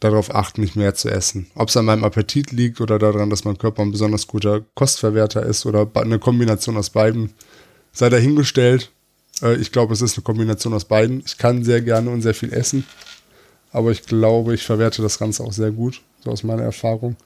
[0.00, 1.46] darauf achten, nicht mehr zu essen.
[1.54, 5.44] Ob es an meinem Appetit liegt oder daran, dass mein Körper ein besonders guter Kostverwerter
[5.44, 7.32] ist oder eine Kombination aus beiden,
[7.92, 8.90] sei dahingestellt.
[9.42, 11.22] Äh, ich glaube, es ist eine Kombination aus beiden.
[11.24, 12.84] Ich kann sehr gerne und sehr viel essen,
[13.72, 17.16] aber ich glaube, ich verwerte das Ganze auch sehr gut, so aus meiner Erfahrung.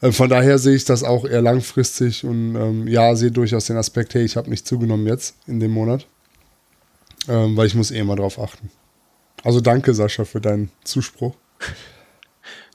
[0.00, 3.76] Äh, von daher sehe ich das auch eher langfristig und ähm, ja, sehe durchaus den
[3.76, 6.06] Aspekt, hey, ich habe nicht zugenommen jetzt in dem Monat,
[7.28, 8.70] ähm, weil ich muss eh immer drauf achten.
[9.42, 11.34] Also danke, Sascha, für deinen Zuspruch.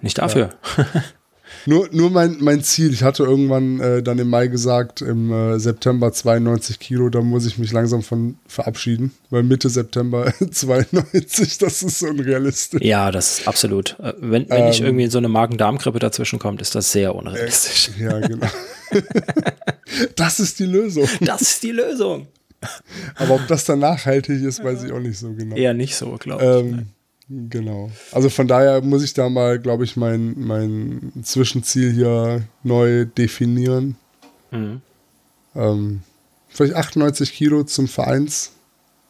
[0.02, 0.54] Nicht dafür.
[0.78, 0.86] Ja.
[1.66, 2.92] Nur, nur mein, mein Ziel.
[2.92, 7.46] Ich hatte irgendwann äh, dann im Mai gesagt, im äh, September 92 Kilo, da muss
[7.46, 12.82] ich mich langsam von verabschieden, weil Mitte September 92, das ist unrealistisch.
[12.82, 13.98] Ja, das ist absolut.
[14.00, 17.92] Äh, wenn, wenn ähm, nicht irgendwie so eine Magen-Darm-Grippe dazwischen kommt, ist das sehr unrealistisch.
[18.00, 18.48] Äh, ja, genau.
[20.16, 21.08] das ist die Lösung.
[21.22, 22.28] Das ist die Lösung.
[23.16, 25.56] Aber ob das dann nachhaltig ist, weiß ich auch nicht so genau.
[25.56, 26.72] Eher nicht so, glaube ich.
[26.74, 26.88] Ähm,
[27.50, 27.90] genau.
[28.12, 33.96] Also von daher muss ich da mal, glaube ich, mein, mein Zwischenziel hier neu definieren.
[34.52, 34.82] Mhm.
[35.56, 36.02] Ähm,
[36.50, 38.52] vielleicht 98 Kilo zum Vereins,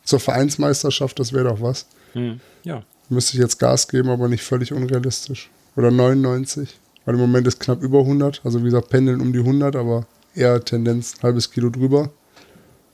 [0.04, 1.86] zur Vereinsmeisterschaft, das wäre doch was.
[2.14, 2.40] Mhm.
[2.64, 2.84] Ja.
[3.10, 5.50] Müsste ich jetzt Gas geben, aber nicht völlig unrealistisch.
[5.76, 6.78] Oder 99.
[7.06, 8.42] Weil im Moment ist knapp über 100.
[8.44, 10.06] Also wie gesagt, pendeln um die 100, aber
[10.36, 12.12] eher Tendenz ein halbes Kilo drüber.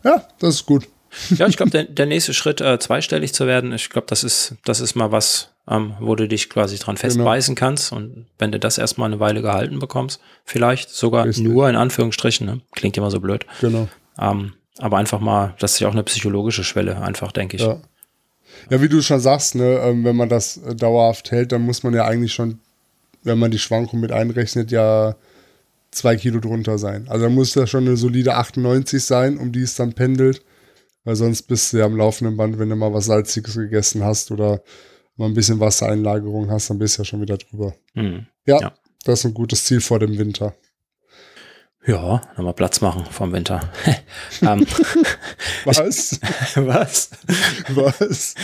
[0.03, 0.87] Ja, das ist gut.
[1.37, 4.55] Ja, ich glaube, der, der, nächste Schritt, äh, zweistellig zu werden, ich glaube, das ist,
[4.65, 7.01] das ist mal was, ähm, wo du dich quasi dran genau.
[7.01, 7.67] festbeißen genau.
[7.67, 7.91] kannst.
[7.91, 11.45] Und wenn du das erstmal eine Weile gehalten bekommst, vielleicht sogar Richtig.
[11.45, 12.61] nur in Anführungsstrichen, ne?
[12.73, 13.45] klingt immer so blöd.
[13.61, 13.87] Genau.
[14.19, 17.63] Ähm, aber einfach mal, das ist ja auch eine psychologische Schwelle, einfach, denke ich.
[17.63, 17.81] Ja.
[18.69, 21.83] ja, wie du schon sagst, ne, ähm, wenn man das äh, dauerhaft hält, dann muss
[21.83, 22.59] man ja eigentlich schon,
[23.23, 25.15] wenn man die Schwankung mit einrechnet, ja
[25.91, 27.05] zwei Kilo drunter sein.
[27.07, 30.43] Also da muss das schon eine solide 98 sein, um die es dann pendelt.
[31.07, 34.29] Weil sonst bist du ja am laufenden Band, wenn du mal was Salziges gegessen hast
[34.29, 34.61] oder
[35.15, 37.73] mal ein bisschen Wassereinlagerung hast, dann bist du ja schon wieder drüber.
[37.93, 38.27] Mhm.
[38.45, 38.73] Ja, ja,
[39.05, 40.53] das ist ein gutes Ziel vor dem Winter.
[41.85, 43.71] Ja, nochmal Platz machen vom Winter.
[44.41, 44.67] Ähm,
[45.63, 46.19] was?
[46.55, 47.11] was?
[47.69, 48.35] Was?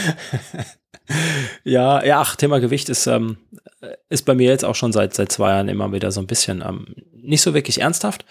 [1.65, 3.39] ja, ja, ach, Thema Gewicht ist, ähm,
[4.08, 6.63] ist bei mir jetzt auch schon seit, seit zwei Jahren immer wieder so ein bisschen
[6.65, 8.23] ähm, nicht so wirklich ernsthaft,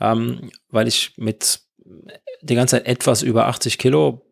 [0.00, 1.65] ähm, weil ich mit
[2.42, 4.22] die ganze Zeit etwas über 80 Kilo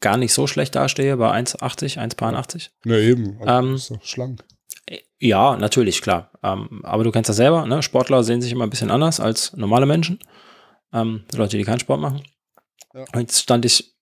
[0.00, 2.70] gar nicht so schlecht dastehe, bei 1,80, 1,80.
[2.84, 3.38] Ja, eben.
[3.40, 4.44] Also ähm, ist doch schlank.
[5.18, 6.30] Ja, natürlich, klar.
[6.42, 7.82] Ähm, aber du kennst das selber, ne?
[7.82, 10.18] Sportler sehen sich immer ein bisschen anders als normale Menschen.
[10.92, 12.22] Ähm, Leute, die keinen Sport machen.
[12.94, 13.04] Ja.
[13.12, 13.96] Und jetzt stand ich,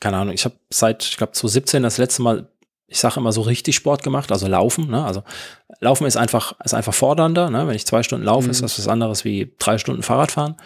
[0.00, 2.48] keine Ahnung, ich habe seit, ich glaube, 2017 das letzte Mal
[2.90, 4.90] ich sage immer so richtig Sport gemacht, also Laufen.
[4.90, 5.04] Ne?
[5.04, 5.22] Also
[5.78, 7.48] Laufen ist einfach, ist einfach fordernder.
[7.48, 7.68] Ne?
[7.68, 8.50] Wenn ich zwei Stunden laufe, mhm.
[8.50, 10.56] ist das was anderes wie drei Stunden Fahrradfahren.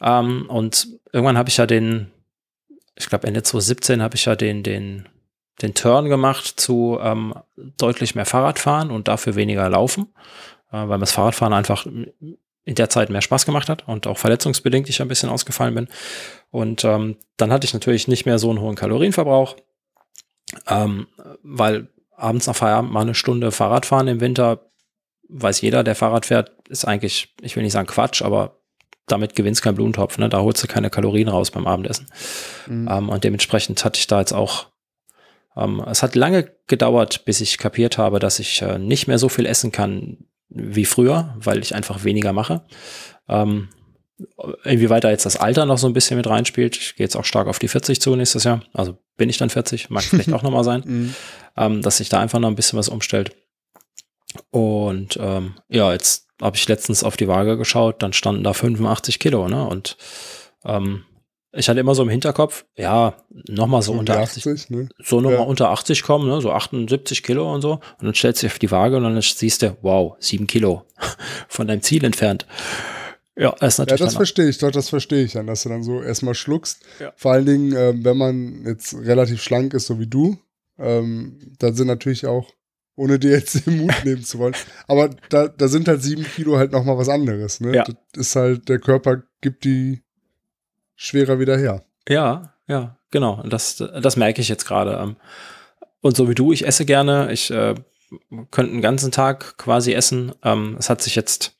[0.00, 2.10] Ähm, und irgendwann habe ich ja den,
[2.96, 5.10] ich glaube Ende 2017 habe ich ja den, den,
[5.60, 7.34] den Turn gemacht zu ähm,
[7.76, 10.06] deutlich mehr Fahrradfahren und dafür weniger Laufen,
[10.72, 14.16] äh, weil mir das Fahrradfahren einfach in der Zeit mehr Spaß gemacht hat und auch
[14.16, 15.88] verletzungsbedingt ich ein bisschen ausgefallen bin.
[16.50, 19.56] Und ähm, dann hatte ich natürlich nicht mehr so einen hohen Kalorienverbrauch
[20.68, 21.06] ähm,
[21.42, 24.70] weil abends nach Feierabend mal eine Stunde Fahrrad fahren im Winter,
[25.28, 28.60] weiß jeder, der Fahrrad fährt, ist eigentlich, ich will nicht sagen Quatsch, aber
[29.06, 30.28] damit gewinnst kein Blumentopf, ne?
[30.28, 32.08] Da holst du keine Kalorien raus beim Abendessen.
[32.66, 32.88] Mhm.
[32.90, 34.66] Ähm, und dementsprechend hatte ich da jetzt auch
[35.56, 39.28] Ähm, es hat lange gedauert, bis ich kapiert habe, dass ich äh, nicht mehr so
[39.28, 42.62] viel essen kann wie früher, weil ich einfach weniger mache.
[43.28, 43.68] Ähm,
[44.64, 46.76] inwieweit da jetzt das Alter noch so ein bisschen mit reinspielt.
[46.76, 48.62] Ich gehe jetzt auch stark auf die 40 zu nächstes Jahr.
[48.72, 51.14] Also bin ich dann 40, mag vielleicht auch nochmal sein, mhm.
[51.56, 53.32] ähm, dass sich da einfach noch ein bisschen was umstellt.
[54.50, 59.18] Und ähm, ja, jetzt habe ich letztens auf die Waage geschaut, dann standen da 85
[59.18, 59.66] Kilo, ne?
[59.66, 59.96] Und
[60.64, 61.04] ähm,
[61.52, 63.14] ich hatte immer so im Hinterkopf, ja,
[63.48, 64.88] nochmal so unter 80, 80 ne?
[65.02, 65.44] so nochmal ja.
[65.46, 66.40] unter 80 kommen, ne?
[66.40, 67.72] so 78 Kilo und so.
[67.72, 70.84] Und dann stellst du dich auf die Waage und dann siehst du, wow, sieben Kilo
[71.48, 72.46] von deinem Ziel entfernt.
[73.38, 74.00] Ja, ist natürlich.
[74.00, 76.84] Ja, das verstehe ich, doch, das verstehe ich dann, dass du dann so erstmal schluckst.
[76.98, 77.12] Ja.
[77.16, 80.38] Vor allen Dingen, äh, wenn man jetzt relativ schlank ist, so wie du,
[80.76, 82.52] ähm, dann sind natürlich auch,
[82.96, 84.56] ohne dir jetzt den Mut nehmen zu wollen,
[84.88, 87.60] aber da, da sind halt sieben Kilo halt nochmal was anderes.
[87.60, 87.76] Ne?
[87.76, 87.84] Ja.
[87.84, 87.96] Das
[88.26, 90.02] ist halt, der Körper gibt die
[90.96, 91.84] schwerer wieder her.
[92.08, 93.42] Ja, ja, genau.
[93.48, 94.98] Das, das merke ich jetzt gerade.
[95.00, 95.16] Ähm.
[96.00, 97.32] Und so wie du, ich esse gerne.
[97.32, 97.76] Ich äh,
[98.50, 100.32] könnte einen ganzen Tag quasi essen.
[100.42, 101.56] Ähm, es hat sich jetzt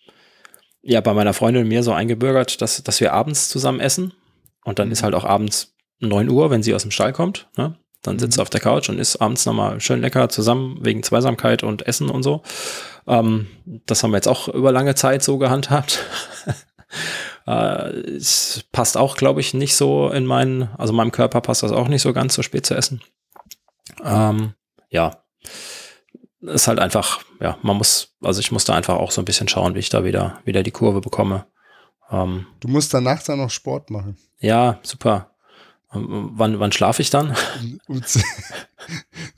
[0.83, 4.13] ja bei meiner Freundin und mir so eingebürgert, dass, dass wir abends zusammen essen.
[4.65, 5.05] Und dann ist mhm.
[5.07, 7.49] halt auch abends 9 Uhr, wenn sie aus dem Stall kommt.
[7.57, 7.77] Ne?
[8.03, 8.43] Dann sitzt sie mhm.
[8.43, 12.23] auf der Couch und isst abends nochmal schön lecker zusammen wegen Zweisamkeit und Essen und
[12.23, 12.43] so.
[13.07, 16.05] Ähm, das haben wir jetzt auch über lange Zeit so gehandhabt.
[17.47, 21.73] äh, es passt auch, glaube ich, nicht so in meinen, also meinem Körper passt das
[21.73, 23.01] auch nicht so ganz so spät zu essen.
[24.05, 24.55] Ähm,
[24.91, 25.23] ja,
[26.41, 29.49] ist halt einfach, ja, man muss, also ich muss da einfach auch so ein bisschen
[29.49, 31.47] schauen, wie ich da wieder, wieder die Kurve bekomme.
[32.11, 34.17] Ähm, du musst danach dann noch Sport machen.
[34.39, 35.33] Ja, super.
[35.93, 37.35] Ähm, wann, wann schlafe ich dann?
[37.87, 38.23] Um, zehn,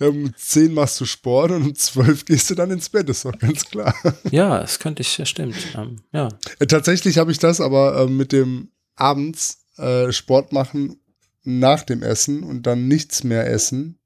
[0.00, 3.38] um 10 machst du Sport und um 12 gehst du dann ins Bett, ist doch
[3.38, 3.94] ganz klar.
[4.30, 5.56] Ja, das könnte ich, ja, stimmt.
[5.76, 6.28] Ähm, ja.
[6.58, 11.00] Äh, tatsächlich habe ich das aber äh, mit dem abends äh, Sport machen
[11.42, 13.98] nach dem Essen und dann nichts mehr essen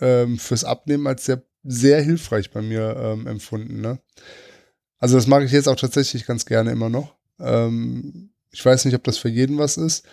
[0.00, 3.80] ähm, fürs Abnehmen als sehr sehr hilfreich bei mir ähm, empfunden.
[3.80, 3.98] Ne?
[4.98, 7.14] Also das mache ich jetzt auch tatsächlich ganz gerne immer noch.
[7.40, 10.04] Ähm, ich weiß nicht, ob das für jeden was ist.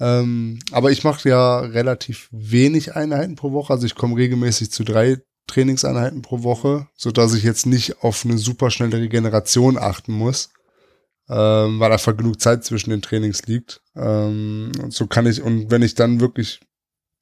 [0.00, 3.72] Ähm, aber ich mache ja relativ wenig Einheiten pro Woche.
[3.72, 8.24] Also ich komme regelmäßig zu drei Trainingseinheiten pro Woche, so dass ich jetzt nicht auf
[8.24, 10.50] eine super schnelle Regeneration achten muss,
[11.28, 13.82] ähm, weil einfach genug Zeit zwischen den Trainings liegt.
[13.94, 16.60] Ähm, und so kann ich, und wenn ich dann wirklich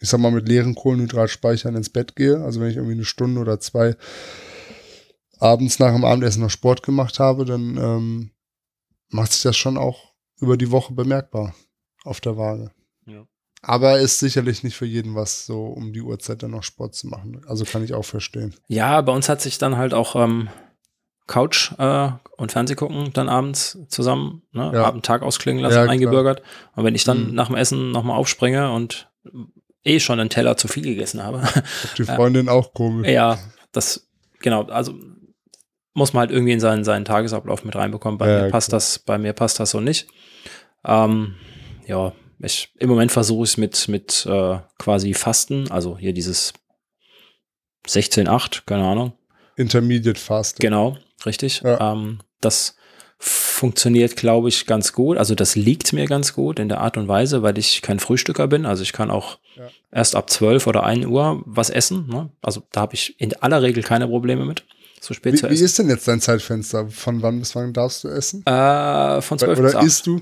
[0.02, 2.42] ich sag mal, mit leeren Kohlenhydratspeichern ins Bett gehe.
[2.42, 3.96] Also wenn ich irgendwie eine Stunde oder zwei
[5.38, 8.30] abends nach dem Abendessen noch Sport gemacht habe, dann ähm,
[9.10, 11.54] macht sich das schon auch über die Woche bemerkbar
[12.02, 12.72] auf der Waage.
[13.06, 13.24] Ja.
[13.62, 17.06] Aber ist sicherlich nicht für jeden was, so um die Uhrzeit dann noch Sport zu
[17.06, 17.40] machen.
[17.46, 18.56] Also kann ich auch verstehen.
[18.66, 20.48] Ja, bei uns hat sich dann halt auch ähm,
[21.28, 24.84] Couch äh, und Fernseh gucken dann abends zusammen, ne, ja.
[24.84, 26.42] Abend Tag ausklingen lassen, ja, eingebürgert.
[26.74, 27.34] Und wenn ich dann mhm.
[27.34, 29.08] nach dem Essen nochmal aufspringe und
[29.84, 31.42] eh schon einen Teller zu viel gegessen habe.
[31.98, 33.08] Die Freundin auch komisch.
[33.08, 33.38] Ja,
[33.72, 34.08] das,
[34.40, 34.94] genau, also
[35.94, 38.18] muss man halt irgendwie in seinen, seinen Tagesablauf mit reinbekommen.
[38.18, 38.76] Bei ja, mir passt klar.
[38.76, 40.08] das, bei mir passt das so nicht.
[40.84, 41.34] Ähm,
[41.86, 46.52] ja, ich, im Moment versuche ich es mit, mit äh, quasi Fasten, also hier dieses
[47.86, 49.12] 16-8, keine Ahnung.
[49.56, 50.60] Intermediate Fasten.
[50.60, 51.60] Genau, richtig.
[51.62, 51.92] Ja.
[51.92, 52.76] Ähm, das
[53.24, 55.16] funktioniert, glaube ich, ganz gut.
[55.16, 58.48] Also das liegt mir ganz gut in der Art und Weise, weil ich kein Frühstücker
[58.48, 58.66] bin.
[58.66, 59.68] Also ich kann auch ja.
[59.92, 62.08] erst ab 12 oder 1 Uhr was essen.
[62.08, 62.30] Ne?
[62.42, 64.64] Also da habe ich in aller Regel keine Probleme mit.
[65.00, 65.56] So spät wie, zu essen.
[65.56, 66.88] Wie ist denn jetzt dein Zeitfenster?
[66.88, 68.44] Von wann bis wann darfst du essen?
[68.44, 69.84] Äh, von 12 oder bis 8.
[69.84, 70.20] isst du?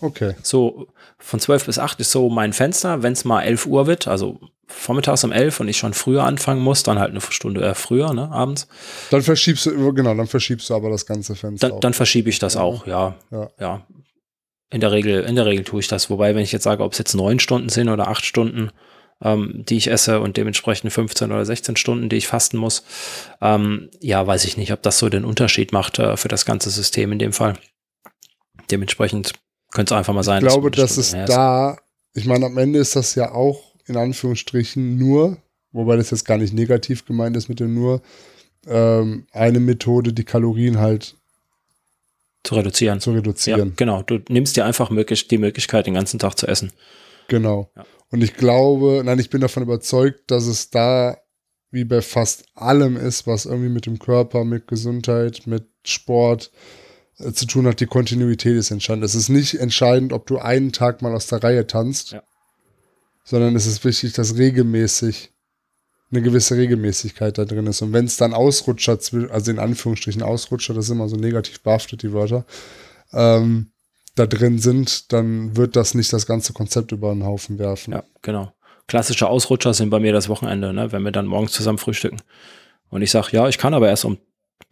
[0.00, 0.34] Okay.
[0.42, 3.02] So von 12 bis 8 ist so mein Fenster.
[3.02, 6.60] Wenn es mal 11 Uhr wird, also vormittags um 11 und ich schon früher anfangen
[6.60, 8.68] muss, dann halt eine Stunde äh, früher, ne, abends.
[9.10, 11.70] Dann verschiebst du, genau, dann verschiebst du aber das ganze Fenster.
[11.70, 12.60] Dann, dann verschiebe ich das ja.
[12.60, 13.16] auch, ja.
[13.30, 13.50] ja.
[13.58, 13.86] ja.
[14.70, 16.10] In der Regel, in der Regel tue ich das.
[16.10, 18.70] Wobei, wenn ich jetzt sage, ob es jetzt neun Stunden sind oder acht Stunden,
[19.22, 22.84] ähm, die ich esse und dementsprechend 15 oder 16 Stunden, die ich fasten muss,
[23.40, 26.68] ähm, ja, weiß ich nicht, ob das so den Unterschied macht äh, für das ganze
[26.68, 27.54] System in dem Fall.
[28.70, 29.32] Dementsprechend
[29.72, 30.42] könnte es einfach mal sein.
[30.42, 31.78] Ich glaube, dass es da,
[32.12, 35.38] ich meine, am Ende ist das ja auch in Anführungsstrichen nur,
[35.72, 38.02] wobei das jetzt gar nicht negativ gemeint ist mit dem nur,
[38.66, 41.16] ähm, eine Methode, die Kalorien halt
[42.44, 43.00] zu reduzieren.
[43.00, 43.68] Zu reduzieren.
[43.70, 44.02] Ja, genau.
[44.02, 46.72] Du nimmst dir einfach möglich, die Möglichkeit, den ganzen Tag zu essen.
[47.28, 47.70] Genau.
[47.76, 47.84] Ja.
[48.10, 51.18] Und ich glaube, nein, ich bin davon überzeugt, dass es da
[51.70, 56.50] wie bei fast allem ist, was irgendwie mit dem Körper, mit Gesundheit, mit Sport
[57.18, 59.04] äh, zu tun hat, die Kontinuität ist entscheidend.
[59.04, 62.22] Es ist nicht entscheidend, ob du einen Tag mal aus der Reihe tanzt, ja
[63.28, 65.30] sondern es ist wichtig, dass regelmäßig
[66.10, 67.82] eine gewisse Regelmäßigkeit da drin ist.
[67.82, 68.98] Und wenn es dann Ausrutscher,
[69.30, 72.46] also in Anführungsstrichen Ausrutscher, das sind immer so negativ behaftet, die Wörter,
[73.12, 73.70] ähm,
[74.14, 77.92] da drin sind, dann wird das nicht das ganze Konzept über den Haufen werfen.
[77.92, 78.50] Ja, genau.
[78.86, 80.90] klassische Ausrutscher sind bei mir das Wochenende, ne?
[80.92, 82.22] wenn wir dann morgens zusammen frühstücken.
[82.88, 84.16] Und ich sage, ja, ich kann aber erst um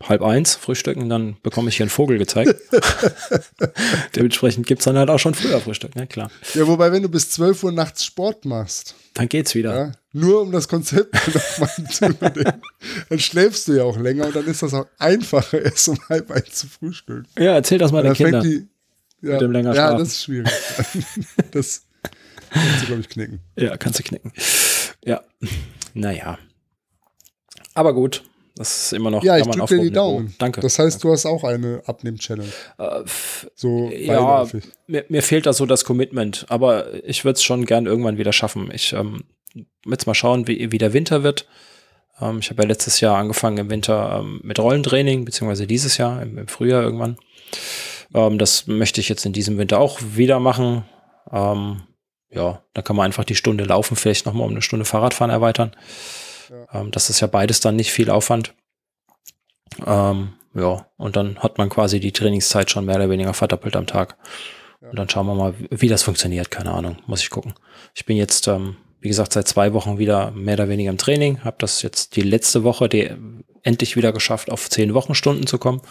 [0.03, 2.55] halb eins frühstücken, dann bekomme ich hier einen Vogel gezeigt.
[4.17, 6.07] Dementsprechend gibt es dann halt auch schon früher Frühstück, ne?
[6.07, 6.31] Klar.
[6.55, 8.95] Ja, wobei, wenn du bis 12 Uhr nachts Sport machst.
[9.15, 9.75] Dann geht's wieder.
[9.75, 12.63] Ja, nur um das Konzept nochmal zu übernehmen.
[13.09, 16.31] Dann schläfst du ja auch länger und dann ist das auch einfacher, erst um halb
[16.31, 17.27] eins zu frühstücken.
[17.39, 18.43] Ja, erzähl das mal den Kindern.
[18.43, 18.69] Die,
[19.23, 20.51] ja, ja das ist schwierig.
[21.53, 21.87] das
[22.51, 23.41] kannst du, glaube ich, knicken.
[23.57, 24.33] Ja, kannst du knicken.
[25.05, 25.23] Ja,
[25.95, 26.39] naja.
[27.75, 28.23] Aber gut,
[28.57, 29.23] das ist immer noch.
[29.23, 30.35] Ja, ich drücke dir die Daumen.
[30.39, 30.63] Danke.
[30.63, 32.49] Das heißt, du hast auch eine Abnehm-Challenge.
[32.79, 33.03] Äh,
[33.55, 34.47] so ja,
[34.87, 38.33] mir, mir, fehlt da so das Commitment, aber ich würde es schon gern irgendwann wieder
[38.33, 38.71] schaffen.
[38.73, 39.25] Ich ähm,
[39.87, 41.47] jetzt mal schauen, wie, wie der Winter wird.
[42.21, 46.23] Ähm, ich habe ja letztes Jahr angefangen im Winter ähm, mit Rollentraining, beziehungsweise dieses Jahr
[46.23, 47.19] im, im Frühjahr irgendwann.
[48.15, 50.85] Ähm, das möchte ich jetzt in diesem Winter auch wieder machen.
[51.31, 51.83] Ähm,
[52.31, 55.77] ja, da kann man einfach die Stunde laufen, vielleicht nochmal um eine Stunde Fahrradfahren erweitern.
[56.51, 56.81] Ja.
[56.81, 58.55] Ähm, das ist ja beides dann nicht viel Aufwand.
[59.85, 63.87] Ähm, ja, und dann hat man quasi die Trainingszeit schon mehr oder weniger verdoppelt am
[63.87, 64.17] Tag.
[64.81, 64.91] Ja.
[64.91, 66.51] Und dann schauen wir mal, wie das funktioniert.
[66.51, 67.55] Keine Ahnung, muss ich gucken.
[67.95, 71.45] Ich bin jetzt, ähm, wie gesagt, seit zwei Wochen wieder mehr oder weniger im Training.
[71.45, 73.11] Habe das jetzt die letzte Woche die
[73.63, 75.83] endlich wieder geschafft, auf zehn Wochenstunden zu kommen.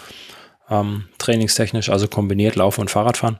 [0.70, 3.40] Ähm, trainingstechnisch, also kombiniert Laufen und Fahrradfahren.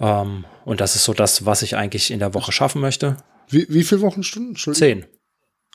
[0.00, 3.18] Ähm, und das ist so das, was ich eigentlich in der Woche schaffen möchte.
[3.48, 4.56] Wie, wie viele Wochenstunden?
[4.56, 5.06] Zehn.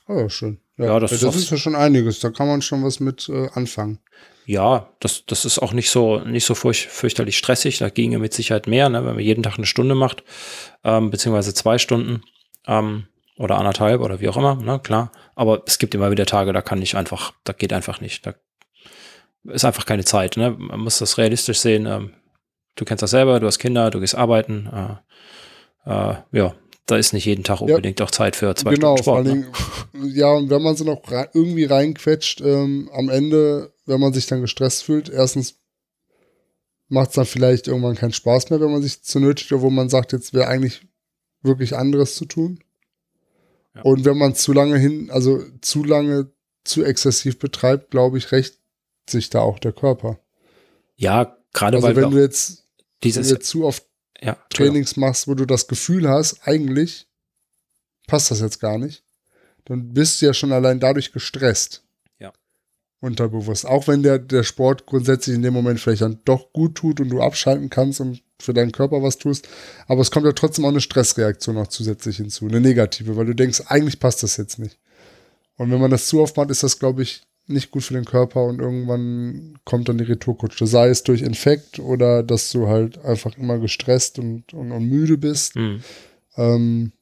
[0.08, 0.58] Oh, schön.
[0.78, 2.20] Ja, ja das, das ist ja schon einiges.
[2.20, 4.00] Da kann man schon was mit äh, anfangen.
[4.46, 7.78] Ja, das, das ist auch nicht so, nicht so furch, fürchterlich stressig.
[7.78, 10.24] Da ginge mit Sicherheit mehr, ne, wenn man jeden Tag eine Stunde macht,
[10.84, 12.22] ähm, beziehungsweise zwei Stunden
[12.66, 13.04] ähm,
[13.36, 15.12] oder anderthalb oder wie auch immer, ne, klar.
[15.34, 18.26] Aber es gibt immer wieder Tage, da kann ich einfach, da geht einfach nicht.
[18.26, 18.34] Da
[19.44, 20.38] ist einfach keine Zeit.
[20.38, 20.56] Ne?
[20.56, 21.84] Man muss das realistisch sehen.
[21.84, 22.14] Ähm,
[22.76, 24.70] du kennst das selber, du hast Kinder, du gehst arbeiten.
[25.84, 26.54] Äh, äh, ja,
[26.88, 28.06] da ist nicht jeden Tag unbedingt ja.
[28.06, 29.24] auch Zeit für zwei genau, Stunden Sport.
[29.24, 30.14] Genau, vor allem, ne?
[30.14, 31.02] ja, und wenn man sie noch
[31.34, 35.56] irgendwie reinquetscht, ähm, am Ende, wenn man sich dann gestresst fühlt, erstens
[36.88, 39.90] macht es dann vielleicht irgendwann keinen Spaß mehr, wenn man sich zu nötigt, wo man
[39.90, 40.80] sagt, jetzt wäre eigentlich
[41.42, 42.60] wirklich anderes zu tun.
[43.74, 43.82] Ja.
[43.82, 46.30] Und wenn man zu lange hin, also zu lange
[46.64, 48.58] zu exzessiv betreibt, glaube ich, rächt
[49.08, 50.18] sich da auch der Körper.
[50.96, 52.66] Ja, gerade also weil wenn du jetzt,
[53.02, 53.87] dieses, wenn du jetzt zu oft
[54.20, 57.06] ja, Trainings machst, wo du das Gefühl hast, eigentlich
[58.06, 59.04] passt das jetzt gar nicht,
[59.64, 61.84] dann bist du ja schon allein dadurch gestresst.
[62.18, 62.32] Ja.
[63.00, 63.66] Unterbewusst.
[63.66, 67.10] Auch wenn der, der Sport grundsätzlich in dem Moment vielleicht dann doch gut tut und
[67.10, 69.48] du abschalten kannst und für deinen Körper was tust.
[69.86, 73.34] Aber es kommt ja trotzdem auch eine Stressreaktion noch zusätzlich hinzu, eine negative, weil du
[73.34, 74.78] denkst, eigentlich passt das jetzt nicht.
[75.56, 78.04] Und wenn man das zu oft macht, ist das, glaube ich, nicht gut für den
[78.04, 80.66] Körper und irgendwann kommt dann die Retourkutsche.
[80.66, 85.16] Sei es durch Infekt oder dass du halt einfach immer gestresst und, und, und müde
[85.18, 85.56] bist.
[85.56, 85.82] Mhm.
[86.36, 86.92] Ähm,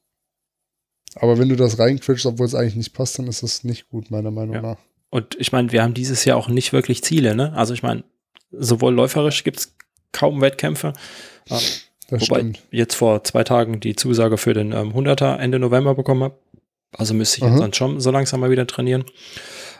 [1.15, 4.11] aber wenn du das reinquetschst, obwohl es eigentlich nicht passt, dann ist das nicht gut,
[4.11, 4.61] meiner Meinung ja.
[4.61, 4.77] nach.
[5.09, 7.53] Und ich meine, wir haben dieses Jahr auch nicht wirklich Ziele, ne?
[7.53, 8.03] Also ich meine,
[8.51, 9.75] sowohl läuferisch gibt es
[10.11, 10.93] kaum Wettkämpfe.
[11.49, 11.59] Ähm,
[12.09, 12.63] das wobei stimmt.
[12.71, 16.37] ich jetzt vor zwei Tagen die Zusage für den ähm, 100er Ende November bekommen habe.
[16.97, 17.51] Also müsste ich Aha.
[17.51, 19.05] jetzt dann schon so langsam mal wieder trainieren.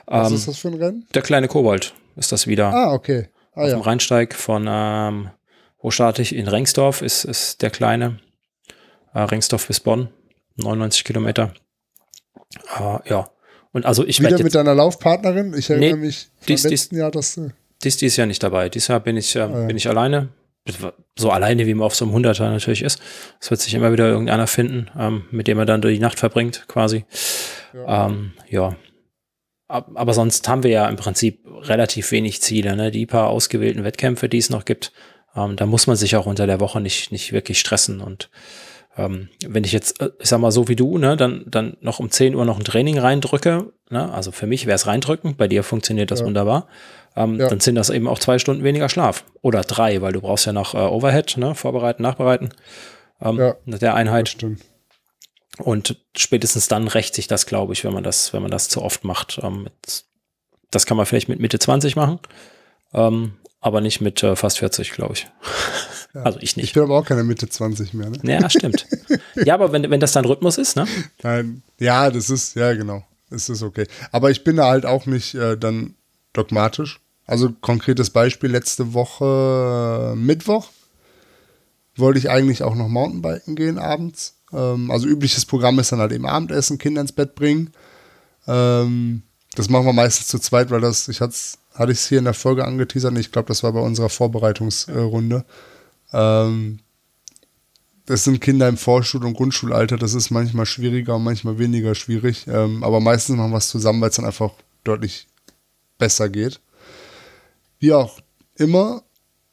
[0.08, 1.08] Was ähm, ist das für ein Rennen?
[1.14, 2.74] Der kleine Kobold ist das wieder.
[2.74, 3.28] Ah, okay.
[3.54, 3.76] Ah, Auf ja.
[3.76, 5.30] dem Rheinsteig von, ähm,
[5.82, 6.34] wo starte ich?
[6.34, 8.20] In Rengsdorf ist, ist der kleine.
[9.14, 10.10] Äh, Rengsdorf bis Bonn,
[10.56, 11.54] 99 Kilometer.
[12.80, 13.30] Äh, ja.
[13.74, 15.54] Und also ich Wieder mit deiner Laufpartnerin?
[15.54, 17.52] Ich erinnere nee, mich vom dies, letzten dies, Jahr, dass du.
[17.84, 18.70] Dies, dies Jahr nicht dabei.
[18.70, 19.66] Dieses Jahr bin ich, äh, ah, ja.
[19.66, 20.30] bin ich alleine.
[21.18, 23.00] So alleine, wie man auf so einem Hunderter natürlich ist.
[23.40, 26.66] Es wird sich immer wieder irgendeiner finden, ähm, mit dem er dann die Nacht verbringt,
[26.68, 27.06] quasi.
[27.74, 28.08] Ja.
[28.08, 28.76] Ähm, ja
[29.68, 32.76] aber sonst haben wir ja im Prinzip relativ wenig Ziele.
[32.76, 32.92] Ne?
[32.92, 34.94] Die paar ausgewählten Wettkämpfe, die es noch gibt,
[35.36, 38.00] ähm, da muss man sich auch unter der Woche nicht, nicht wirklich stressen.
[38.00, 38.30] Und
[38.98, 42.00] ähm, wenn ich jetzt, äh, ich sag mal so wie du, ne, dann, dann noch
[42.00, 44.12] um 10 Uhr noch ein Training reindrücke, ne?
[44.14, 46.26] also für mich wäre es reindrücken, bei dir funktioniert das ja.
[46.26, 46.68] wunderbar,
[47.16, 47.48] ähm, ja.
[47.50, 49.26] dann sind das eben auch zwei Stunden weniger Schlaf.
[49.42, 51.56] Oder drei, weil du brauchst ja noch äh, Overhead, ne?
[51.56, 52.50] vorbereiten, nachbereiten
[53.22, 54.30] ähm, ja, der Einheit.
[54.30, 54.62] stimmt.
[55.60, 58.82] Und spätestens dann rächt sich das, glaube ich, wenn man das, wenn man das zu
[58.82, 59.40] oft macht.
[59.42, 59.68] Ähm,
[60.72, 62.20] das kann man vielleicht mit Mitte 20 machen,
[62.94, 65.28] ähm, aber nicht mit äh, fast 40, glaube ich.
[66.14, 66.24] Ja.
[66.24, 66.68] Also ich nicht.
[66.68, 68.18] Ich bin aber auch keine Mitte 20 mehr, ne?
[68.24, 68.88] Ja, stimmt.
[69.36, 70.88] ja, aber wenn, wenn das dein Rhythmus ist, ne?
[71.22, 73.04] Nein, ja, das ist, ja, genau.
[73.30, 73.86] Das ist okay.
[74.12, 75.96] Aber ich bin da halt auch nicht äh, dann
[76.32, 77.02] dogmatisch.
[77.26, 80.70] Also konkretes Beispiel, letzte Woche Mittwoch
[81.98, 84.37] wollte ich eigentlich auch noch Mountainbiken gehen abends.
[84.54, 87.72] Ähm, also übliches Programm ist dann halt eben Abendessen, Kinder ins Bett bringen.
[88.48, 89.24] Ähm,
[89.56, 91.34] das machen wir meistens zu zweit, weil das, ich hatte
[91.92, 95.46] es hier in der Folge angeteasert ich glaube, das war bei unserer Vorbereitungsrunde.
[96.14, 96.80] Ähm,
[98.06, 102.48] das sind Kinder im Vorschul- und Grundschulalter, das ist manchmal schwieriger und manchmal weniger schwierig.
[102.48, 104.52] Ähm, aber meistens machen wir es zusammen, weil es dann einfach
[104.86, 105.28] deutlich
[105.98, 106.62] besser geht.
[107.80, 108.20] Wie auch
[108.56, 109.04] immer,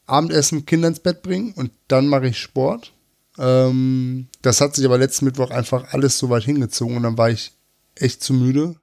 [0.06, 2.92] Abendessen, Kinder ins Bett bringen und dann mache ich Sport.
[3.38, 7.30] Ähm, das hat sich aber letzten Mittwoch einfach alles so weit hingezogen und dann war
[7.30, 7.52] ich
[7.94, 8.76] echt zu müde.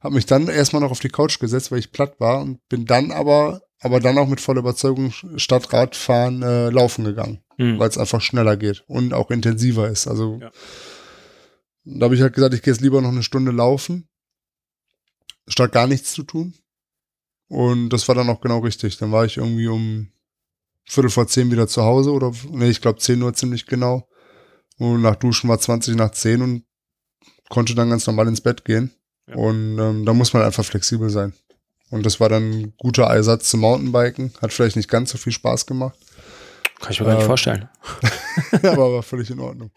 [0.00, 2.86] Hab mich dann erstmal noch auf die Couch gesetzt, weil ich platt war und bin
[2.86, 7.78] dann aber, aber dann auch mit voller Überzeugung statt Radfahren äh, laufen gegangen mhm.
[7.78, 10.08] weil es einfach schneller geht und auch intensiver ist.
[10.08, 10.50] Also ja.
[11.84, 14.08] da habe ich halt gesagt, ich gehe jetzt lieber noch eine Stunde laufen,
[15.46, 16.54] statt gar nichts zu tun.
[17.48, 18.96] Und das war dann auch genau richtig.
[18.96, 20.08] Dann war ich irgendwie um
[20.84, 24.08] Viertel vor zehn wieder zu Hause oder, nee, ich glaube zehn Uhr ziemlich genau.
[24.78, 26.64] Und nach Duschen war 20 nach zehn und
[27.48, 28.92] konnte dann ganz normal ins Bett gehen.
[29.28, 29.36] Ja.
[29.36, 31.34] Und ähm, da muss man einfach flexibel sein.
[31.90, 34.32] Und das war dann ein guter Ersatz zum Mountainbiken.
[34.40, 35.98] Hat vielleicht nicht ganz so viel Spaß gemacht.
[36.80, 37.68] Kann ich mir gar nicht ähm, vorstellen.
[38.62, 39.70] aber war völlig in Ordnung.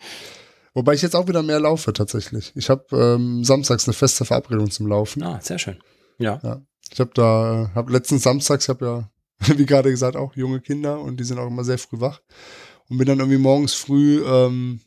[0.74, 2.52] Wobei ich jetzt auch wieder mehr laufe tatsächlich.
[2.56, 5.22] Ich habe ähm, samstags eine feste Verabredung zum Laufen.
[5.24, 5.78] Ah, sehr schön.
[6.18, 6.40] Ja.
[6.44, 6.62] ja.
[6.92, 9.10] Ich habe da, habe letzten Samstags, ich habe ja,
[9.58, 12.22] wie gerade gesagt, auch junge Kinder und die sind auch immer sehr früh wach.
[12.90, 14.82] Und bin dann irgendwie morgens früh ähm,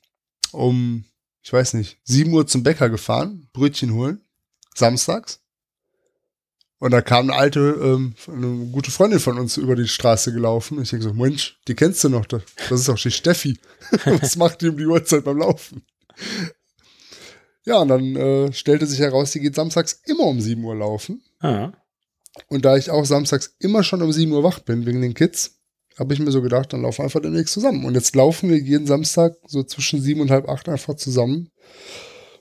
[0.52, 1.04] um,
[1.42, 4.20] ich weiß nicht, 7 Uhr zum Bäcker gefahren, Brötchen holen,
[4.74, 5.40] samstags.
[6.78, 10.80] Und da kam eine alte, ähm, eine gute Freundin von uns über die Straße gelaufen.
[10.82, 12.26] Ich denke so, Mensch, die kennst du noch.
[12.26, 13.58] Das ist doch die Steffi.
[14.04, 15.86] Was macht die um die Uhrzeit beim Laufen?
[17.64, 21.22] Ja, und dann äh, stellte sich heraus, die geht samstags immer um 7 Uhr laufen.
[21.40, 21.72] Ah.
[22.48, 25.56] Und da ich auch samstags immer schon um 7 Uhr wach bin, wegen den Kids,
[25.98, 27.84] habe ich mir so gedacht, dann laufen wir einfach demnächst zusammen.
[27.84, 31.50] Und jetzt laufen wir jeden Samstag so zwischen 7 und halb 8 einfach zusammen.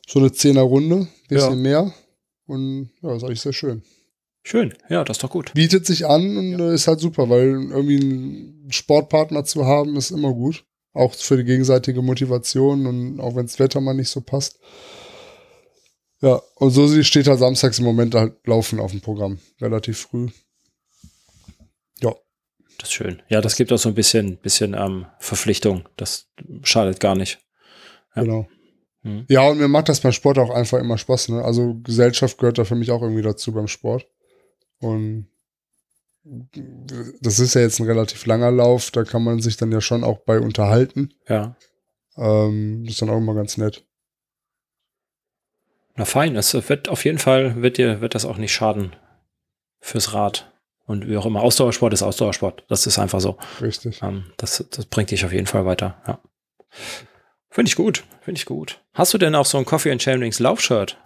[0.07, 1.55] So eine Zehner-Runde, bisschen ja.
[1.55, 1.93] mehr.
[2.47, 3.81] Und ja, das ist eigentlich sehr schön.
[4.43, 5.53] Schön, ja, das ist doch gut.
[5.55, 6.71] Bietet sich an und ja.
[6.71, 10.65] ist halt super, weil irgendwie einen Sportpartner zu haben, ist immer gut.
[10.93, 14.59] Auch für die gegenseitige Motivation und auch wenn das Wetter mal nicht so passt.
[16.21, 19.39] Ja, und so steht halt samstags im Moment halt Laufen auf dem Programm.
[19.61, 20.29] Relativ früh.
[22.01, 22.15] Ja.
[22.77, 23.21] Das ist schön.
[23.29, 25.87] Ja, das gibt auch so ein bisschen, bisschen ähm, Verpflichtung.
[25.97, 26.27] Das
[26.63, 27.39] schadet gar nicht.
[28.15, 28.23] Ja.
[28.23, 28.47] Genau.
[29.03, 29.25] Hm.
[29.29, 31.29] Ja, und mir macht das beim Sport auch einfach immer Spaß.
[31.29, 31.43] Ne?
[31.43, 34.07] Also Gesellschaft gehört da für mich auch irgendwie dazu beim Sport.
[34.79, 35.27] Und
[37.21, 40.03] das ist ja jetzt ein relativ langer Lauf, da kann man sich dann ja schon
[40.03, 41.13] auch bei unterhalten.
[41.29, 41.55] Ja.
[42.17, 43.84] Ähm, das ist dann auch immer ganz nett.
[45.95, 48.95] Na fein, es wird auf jeden Fall, wird dir, wird das auch nicht schaden
[49.79, 50.51] fürs Rad.
[50.85, 52.63] Und wie auch immer, Ausdauersport ist Ausdauersport.
[52.67, 53.37] Das ist einfach so.
[53.61, 54.01] Richtig.
[54.03, 56.19] Ähm, das, das bringt dich auf jeden Fall weiter, ja.
[57.49, 58.81] Finde ich gut, finde ich gut.
[58.93, 60.97] Hast du denn auch so ein Coffee and Chainrings Laufshirt?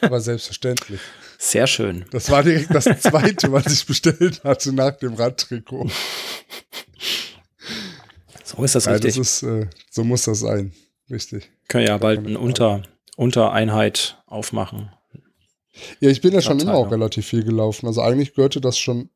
[0.00, 1.00] Aber selbstverständlich.
[1.38, 2.04] Sehr schön.
[2.10, 5.90] Das war direkt das zweite, was ich bestellt hatte nach dem Radtrikot.
[8.42, 9.16] So ist das ja, richtig.
[9.16, 10.72] Das ist, äh, so muss das sein.
[11.10, 11.50] Richtig.
[11.68, 12.82] Können ja bald eine Unter,
[13.16, 14.90] Untereinheit aufmachen.
[16.00, 17.86] Ja, ich bin ja schon immer auch relativ viel gelaufen.
[17.86, 19.10] Also eigentlich gehörte das schon,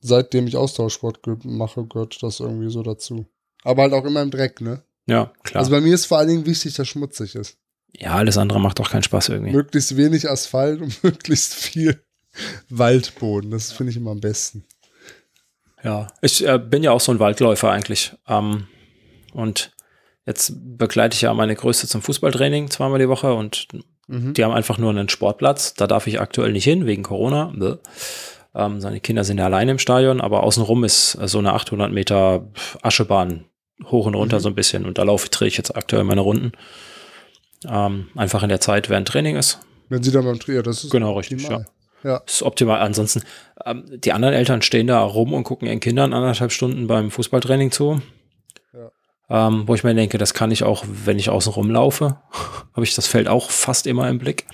[0.00, 3.26] seitdem ich Austauschsport mache, gehört das irgendwie so dazu.
[3.64, 4.82] Aber halt auch immer im Dreck, ne?
[5.06, 5.60] Ja, klar.
[5.60, 7.56] Also bei mir ist vor allen Dingen wichtig, dass schmutzig ist.
[7.94, 9.52] Ja, alles andere macht doch keinen Spaß irgendwie.
[9.52, 12.02] Möglichst wenig Asphalt und möglichst viel
[12.68, 13.50] Waldboden.
[13.50, 14.64] Das finde ich immer am besten.
[15.82, 18.12] Ja, ich äh, bin ja auch so ein Waldläufer eigentlich.
[18.28, 18.68] Ähm,
[19.32, 19.72] und
[20.26, 23.68] jetzt begleite ich ja meine Größte zum Fußballtraining zweimal die Woche und
[24.06, 24.34] mhm.
[24.34, 25.74] die haben einfach nur einen Sportplatz.
[25.74, 27.52] Da darf ich aktuell nicht hin, wegen Corona.
[28.54, 32.48] Ähm, seine Kinder sind ja alleine im Stadion, aber außenrum ist so eine 800 Meter
[32.82, 33.46] Aschebahn
[33.86, 34.42] hoch und runter mhm.
[34.42, 34.86] so ein bisschen.
[34.86, 36.52] Und da laufe ich, drehe ich jetzt aktuell meine Runden.
[37.68, 39.60] Ähm, einfach in der Zeit, während Training ist.
[39.88, 41.48] Wenn sie dann beim Training, das ist genau richtig.
[41.48, 41.64] Ja.
[42.02, 42.22] ja.
[42.24, 42.80] Das ist optimal.
[42.80, 43.22] Ansonsten,
[43.64, 47.70] ähm, die anderen Eltern stehen da rum und gucken ihren Kindern anderthalb Stunden beim Fußballtraining
[47.70, 48.00] zu.
[49.28, 52.20] Ähm, wo ich mir denke, das kann ich auch, wenn ich außen rumlaufe,
[52.74, 54.46] habe ich das Feld auch fast immer im Blick.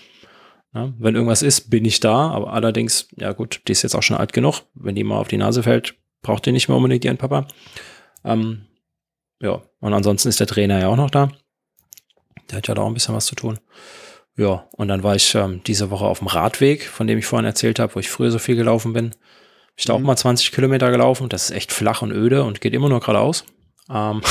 [0.75, 4.03] Ja, wenn irgendwas ist, bin ich da, aber allerdings, ja gut, die ist jetzt auch
[4.03, 4.62] schon alt genug.
[4.75, 7.49] Wenn die mal auf die Nase fällt, braucht die nicht mehr unbedingt ihren Papa.
[8.25, 8.66] Ähm,
[9.41, 11.31] ja, und ansonsten ist der Trainer ja auch noch da.
[12.51, 13.59] Der hat ja da auch ein bisschen was zu tun.
[14.37, 17.47] Ja, und dann war ich ähm, diese Woche auf dem Radweg, von dem ich vorhin
[17.47, 19.14] erzählt habe, wo ich früher so viel gelaufen bin.
[19.77, 20.05] Ich da mhm.
[20.05, 21.29] auch mal 20 Kilometer gelaufen.
[21.29, 23.45] Das ist echt flach und öde und geht immer nur geradeaus.
[23.91, 24.22] Ähm,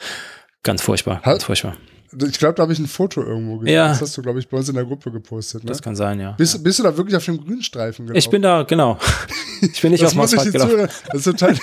[0.62, 1.76] ganz furchtbar, ganz furchtbar.
[2.28, 3.74] Ich glaube, da habe ich ein Foto irgendwo gesehen.
[3.74, 3.88] Ja.
[3.88, 5.64] Das hast du, glaube ich, bei uns in der Gruppe gepostet.
[5.64, 5.68] Ne?
[5.68, 6.32] Das kann sein, ja.
[6.32, 8.18] Bist, bist, du da wirklich auf dem Grünstreifen gelaufen?
[8.18, 8.98] Ich bin da, genau.
[9.60, 10.88] Ich bin nicht auf dem Asphalt gelaufen.
[11.10, 11.56] Das ist, total,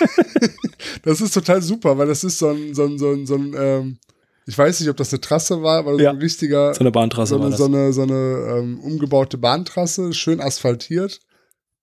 [1.03, 3.55] das ist total super, weil das ist so ein, so ein, so ein, so ein
[3.57, 3.97] ähm,
[4.45, 6.09] ich weiß nicht, ob das eine Trasse war, aber ja.
[6.09, 6.73] so ein richtiger.
[6.73, 11.19] So eine Bahntrasse so eine, So eine, so eine ähm, umgebaute Bahntrasse, schön asphaltiert.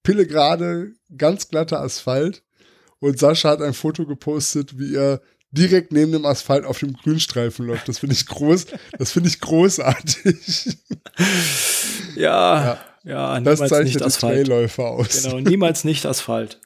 [0.03, 2.43] Pille gerade, ganz glatter Asphalt.
[3.01, 5.21] Und Sascha hat ein Foto gepostet, wie er
[5.51, 7.89] direkt neben dem Asphalt auf dem Grünstreifen läuft.
[7.89, 8.67] Das finde ich groß,
[8.99, 10.79] das finde ich großartig.
[12.15, 14.51] Ja, ja, ja das zeichnet nicht Asphalt.
[14.51, 15.23] aus.
[15.23, 16.61] Genau, niemals nicht Asphalt.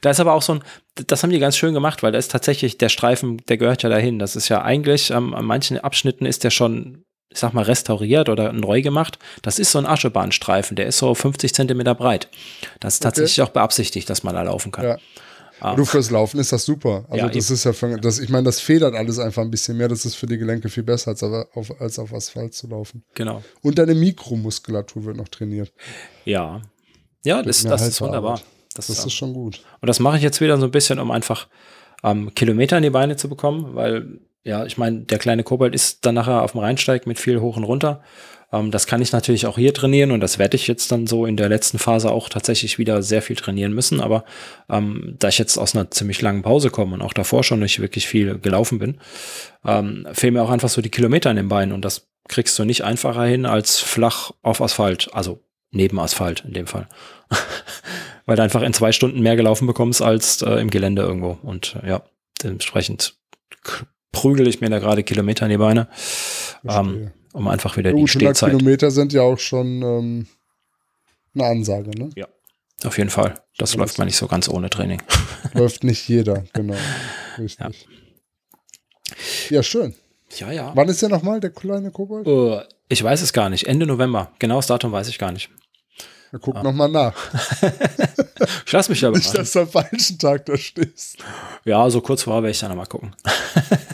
[0.00, 0.62] Da ist aber auch so ein,
[1.06, 3.88] das haben die ganz schön gemacht, weil da ist tatsächlich der Streifen, der gehört ja
[3.88, 4.18] dahin.
[4.18, 8.28] Das ist ja eigentlich, ähm, an manchen Abschnitten ist der schon, ich sag mal, restauriert
[8.28, 9.18] oder neu gemacht.
[9.42, 12.28] Das ist so ein Aschebahnstreifen, der ist so 50 Zentimeter breit.
[12.80, 13.08] Das ist okay.
[13.08, 14.84] tatsächlich auch beabsichtigt, dass man da laufen kann.
[14.84, 14.98] Ja.
[15.64, 15.74] Ah.
[15.74, 17.06] Du fürs Laufen ist das super.
[17.08, 17.54] Also ja, das eben.
[17.54, 19.88] ist ja, für, das, ich meine, das federt alles einfach ein bisschen mehr.
[19.88, 23.02] Das ist für die Gelenke viel besser, als auf, als auf Asphalt zu laufen.
[23.14, 23.42] Genau.
[23.62, 25.72] Und deine Mikromuskulatur wird noch trainiert.
[26.26, 26.60] Ja.
[27.24, 28.42] Ja, das, das ist wunderbar.
[28.74, 29.62] Das, das ist schon gut.
[29.80, 31.48] Und das mache ich jetzt wieder so ein bisschen, um einfach
[32.02, 36.04] ähm, Kilometer in die Beine zu bekommen, weil, ja, ich meine, der kleine Kobold ist
[36.04, 38.02] dann nachher auf dem Rheinsteig mit viel hoch und runter.
[38.54, 41.26] Ähm, das kann ich natürlich auch hier trainieren und das werde ich jetzt dann so
[41.26, 44.00] in der letzten Phase auch tatsächlich wieder sehr viel trainieren müssen.
[44.00, 44.24] Aber
[44.70, 47.80] ähm, da ich jetzt aus einer ziemlich langen Pause komme und auch davor schon nicht
[47.80, 48.98] wirklich viel gelaufen bin,
[49.64, 52.64] ähm, fehlen mir auch einfach so die Kilometer in den Beinen und das kriegst du
[52.64, 55.40] nicht einfacher hin als flach auf Asphalt, also
[55.70, 56.88] neben Asphalt in dem Fall.
[58.26, 61.38] weil du einfach in zwei Stunden mehr gelaufen bekommst als äh, im Gelände irgendwo.
[61.42, 62.02] Und äh, ja,
[62.42, 63.16] dementsprechend
[64.12, 65.88] prügel ich mir da gerade Kilometer in die Beine,
[66.66, 68.50] ähm, um einfach wieder ja, die Stehzeit.
[68.50, 70.26] Kilometer sind ja auch schon ähm,
[71.34, 72.10] eine Ansage, ne?
[72.14, 72.28] Ja,
[72.84, 73.34] auf jeden Fall.
[73.58, 75.02] Das ja, läuft man nicht so ganz ohne Training.
[75.52, 76.76] Läuft nicht jeder, genau.
[77.38, 77.86] Richtig.
[79.50, 79.94] Ja, ja schön.
[80.36, 80.72] Ja, ja.
[80.74, 82.26] Wann ist der nochmal, der kleine Kobold?
[82.26, 83.66] Uh, ich weiß es gar nicht.
[83.66, 84.32] Ende November.
[84.38, 85.50] Genaues Datum weiß ich gar nicht.
[86.32, 86.62] Ja, guck ah.
[86.62, 87.14] nochmal nach.
[88.66, 91.18] ich lass mich aber Nicht, dass du am falschen Tag da stehst.
[91.64, 93.14] Ja, so kurz vorher werde ich dann nochmal gucken.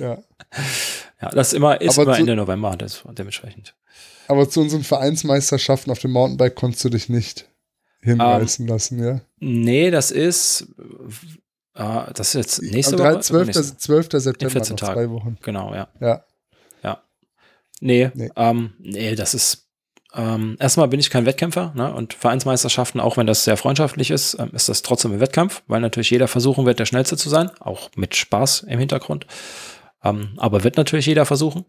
[0.00, 0.18] ja.
[1.20, 3.74] Ja, das ist immer, ist immer Ende November, das, dementsprechend.
[4.28, 7.48] Aber zu unseren Vereinsmeisterschaften auf dem Mountainbike konntest du dich nicht
[8.02, 9.20] hinreißen um, ähm, lassen, ja?
[9.38, 10.68] Nee, das ist,
[11.74, 13.20] äh, das ist jetzt nächste Am 3, Woche.
[13.20, 13.46] 12.
[13.46, 14.08] Nächste, 12.
[14.12, 14.94] September, in 14 Tagen.
[14.94, 15.38] zwei Wochen.
[15.42, 15.88] Genau, ja.
[16.00, 16.24] Ja.
[16.82, 17.02] Ja.
[17.80, 18.30] Nee, nee.
[18.36, 19.66] Ähm, nee das ist,
[20.14, 21.92] ähm, erstmal bin ich kein Wettkämpfer ne?
[21.92, 25.80] und Vereinsmeisterschaften, auch wenn das sehr freundschaftlich ist, ähm, ist das trotzdem ein Wettkampf, weil
[25.80, 29.26] natürlich jeder versuchen wird, der Schnellste zu sein, auch mit Spaß im Hintergrund.
[30.02, 31.64] Ähm, aber wird natürlich jeder versuchen.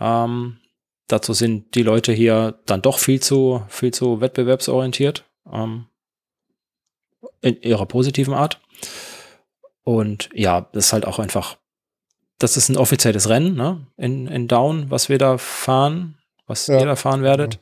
[0.00, 0.58] Ähm,
[1.06, 5.86] dazu sind die Leute hier dann doch viel zu, viel zu wettbewerbsorientiert ähm,
[7.40, 8.60] in ihrer positiven Art.
[9.84, 11.56] Und ja, das ist halt auch einfach,
[12.38, 13.86] das ist ein offizielles Rennen ne?
[13.96, 16.80] in, in Down, was wir da fahren was ja.
[16.80, 17.60] ihr da fahren werdet.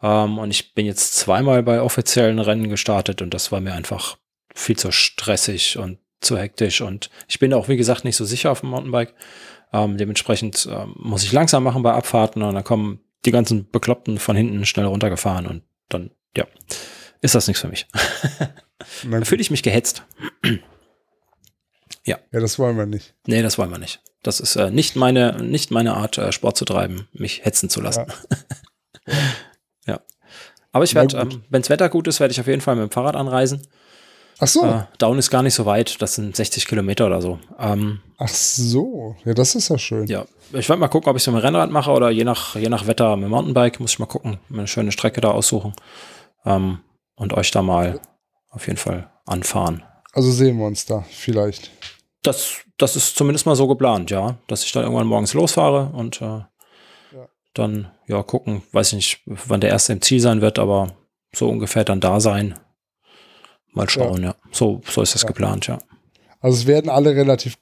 [0.00, 0.24] Ja.
[0.24, 4.16] Ähm, und ich bin jetzt zweimal bei offiziellen Rennen gestartet und das war mir einfach
[4.54, 6.80] viel zu stressig und zu hektisch.
[6.80, 9.14] Und ich bin auch, wie gesagt, nicht so sicher auf dem Mountainbike.
[9.72, 14.18] Ähm, dementsprechend ähm, muss ich langsam machen bei Abfahrten und dann kommen die ganzen Bekloppten
[14.18, 16.46] von hinten schnell runtergefahren und dann, ja,
[17.20, 17.86] ist das nichts für mich.
[19.10, 20.02] da fühle ich mich gehetzt.
[22.04, 22.18] ja.
[22.32, 23.14] Ja, das wollen wir nicht.
[23.26, 24.02] Nee, das wollen wir nicht.
[24.22, 27.80] Das ist äh, nicht meine, nicht meine Art, äh, Sport zu treiben, mich hetzen zu
[27.80, 28.06] lassen.
[29.06, 29.14] Ja.
[29.86, 30.00] ja.
[30.72, 32.82] Aber ich werde, ähm, wenn das Wetter gut ist, werde ich auf jeden Fall mit
[32.84, 33.66] dem Fahrrad anreisen.
[34.38, 34.64] Ach so.
[34.64, 37.38] Äh, Down ist gar nicht so weit, das sind 60 Kilometer oder so.
[37.58, 40.06] Ähm, Ach so, ja, das ist ja schön.
[40.06, 42.56] Ja, ich werde mal gucken, ob ich es mit dem Rennrad mache oder je nach,
[42.56, 45.74] je nach Wetter mit dem Mountainbike, muss ich mal gucken, eine schöne Strecke da aussuchen
[46.44, 46.80] ähm,
[47.16, 48.00] und euch da mal
[48.50, 49.82] auf jeden Fall anfahren.
[50.12, 51.70] Also sehen wir uns da vielleicht.
[52.22, 54.36] Das, das ist zumindest mal so geplant, ja.
[54.46, 56.48] Dass ich dann irgendwann morgens losfahre und äh, ja.
[57.54, 60.94] dann, ja, gucken, weiß ich nicht, wann der erste im Ziel sein wird, aber
[61.34, 62.58] so ungefähr dann da sein.
[63.72, 64.30] Mal schauen, ja.
[64.30, 64.36] ja.
[64.50, 65.28] So, so ist das ja.
[65.28, 65.78] geplant, ja.
[66.40, 67.56] Also es werden alle relativ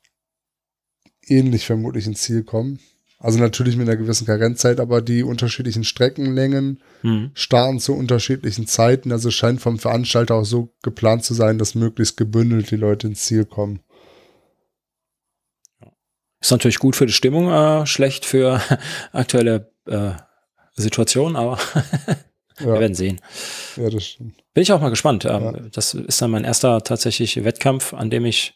[1.26, 2.80] ähnlich vermutlich ins Ziel kommen.
[3.18, 7.30] Also natürlich mit einer gewissen Karenzzeit, aber die unterschiedlichen Streckenlängen mhm.
[7.34, 9.12] starten zu unterschiedlichen Zeiten.
[9.12, 13.08] Also es scheint vom Veranstalter auch so geplant zu sein, dass möglichst gebündelt die Leute
[13.08, 13.80] ins Ziel kommen.
[16.40, 18.62] Ist natürlich gut für die Stimmung, äh, schlecht für
[19.12, 20.12] aktuelle äh,
[20.72, 21.58] Situationen, aber
[22.60, 22.66] ja.
[22.66, 23.20] wir werden sehen.
[23.76, 24.36] Ja, das stimmt.
[24.54, 25.24] Bin ich auch mal gespannt.
[25.24, 25.52] Ähm, ja.
[25.72, 28.54] Das ist dann mein erster tatsächlich Wettkampf, an dem ich,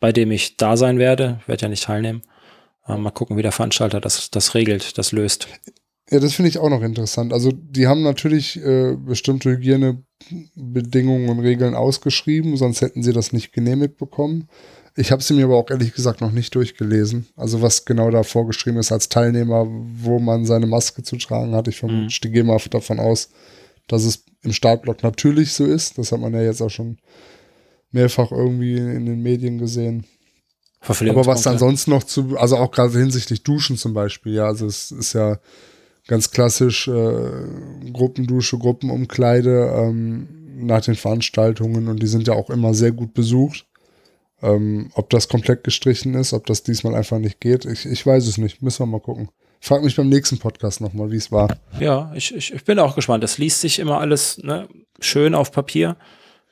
[0.00, 1.38] bei dem ich da sein werde.
[1.42, 2.22] Ich werde ja nicht teilnehmen.
[2.86, 5.48] Äh, mal gucken, wie der Veranstalter das, das regelt, das löst.
[6.10, 7.32] Ja, das finde ich auch noch interessant.
[7.32, 13.52] Also die haben natürlich äh, bestimmte Hygienebedingungen und Regeln ausgeschrieben, sonst hätten sie das nicht
[13.52, 14.48] genehmigt bekommen.
[14.98, 17.28] Ich habe sie mir aber auch ehrlich gesagt noch nicht durchgelesen.
[17.36, 21.68] Also was genau da vorgeschrieben ist als Teilnehmer, wo man seine Maske zu tragen hat.
[21.68, 22.08] Ich mhm.
[22.08, 23.28] gehe mal davon aus,
[23.86, 25.98] dass es im Startblock natürlich so ist.
[25.98, 26.98] Das hat man ja jetzt auch schon
[27.92, 30.04] mehrfach irgendwie in den Medien gesehen.
[30.80, 34.90] Aber was ansonsten noch zu, also auch gerade hinsichtlich Duschen zum Beispiel, ja, also es
[34.90, 35.38] ist ja
[36.08, 42.74] ganz klassisch äh, Gruppendusche, Gruppenumkleide ähm, nach den Veranstaltungen und die sind ja auch immer
[42.74, 43.67] sehr gut besucht.
[44.40, 48.26] Ähm, ob das komplett gestrichen ist, ob das diesmal einfach nicht geht, ich, ich weiß
[48.26, 48.62] es nicht.
[48.62, 49.30] Müssen wir mal gucken.
[49.60, 51.58] Frag mich beim nächsten Podcast nochmal, wie es war.
[51.80, 53.24] Ja, ich, ich, ich bin auch gespannt.
[53.24, 54.68] Das liest sich immer alles ne,
[55.00, 55.96] schön auf Papier.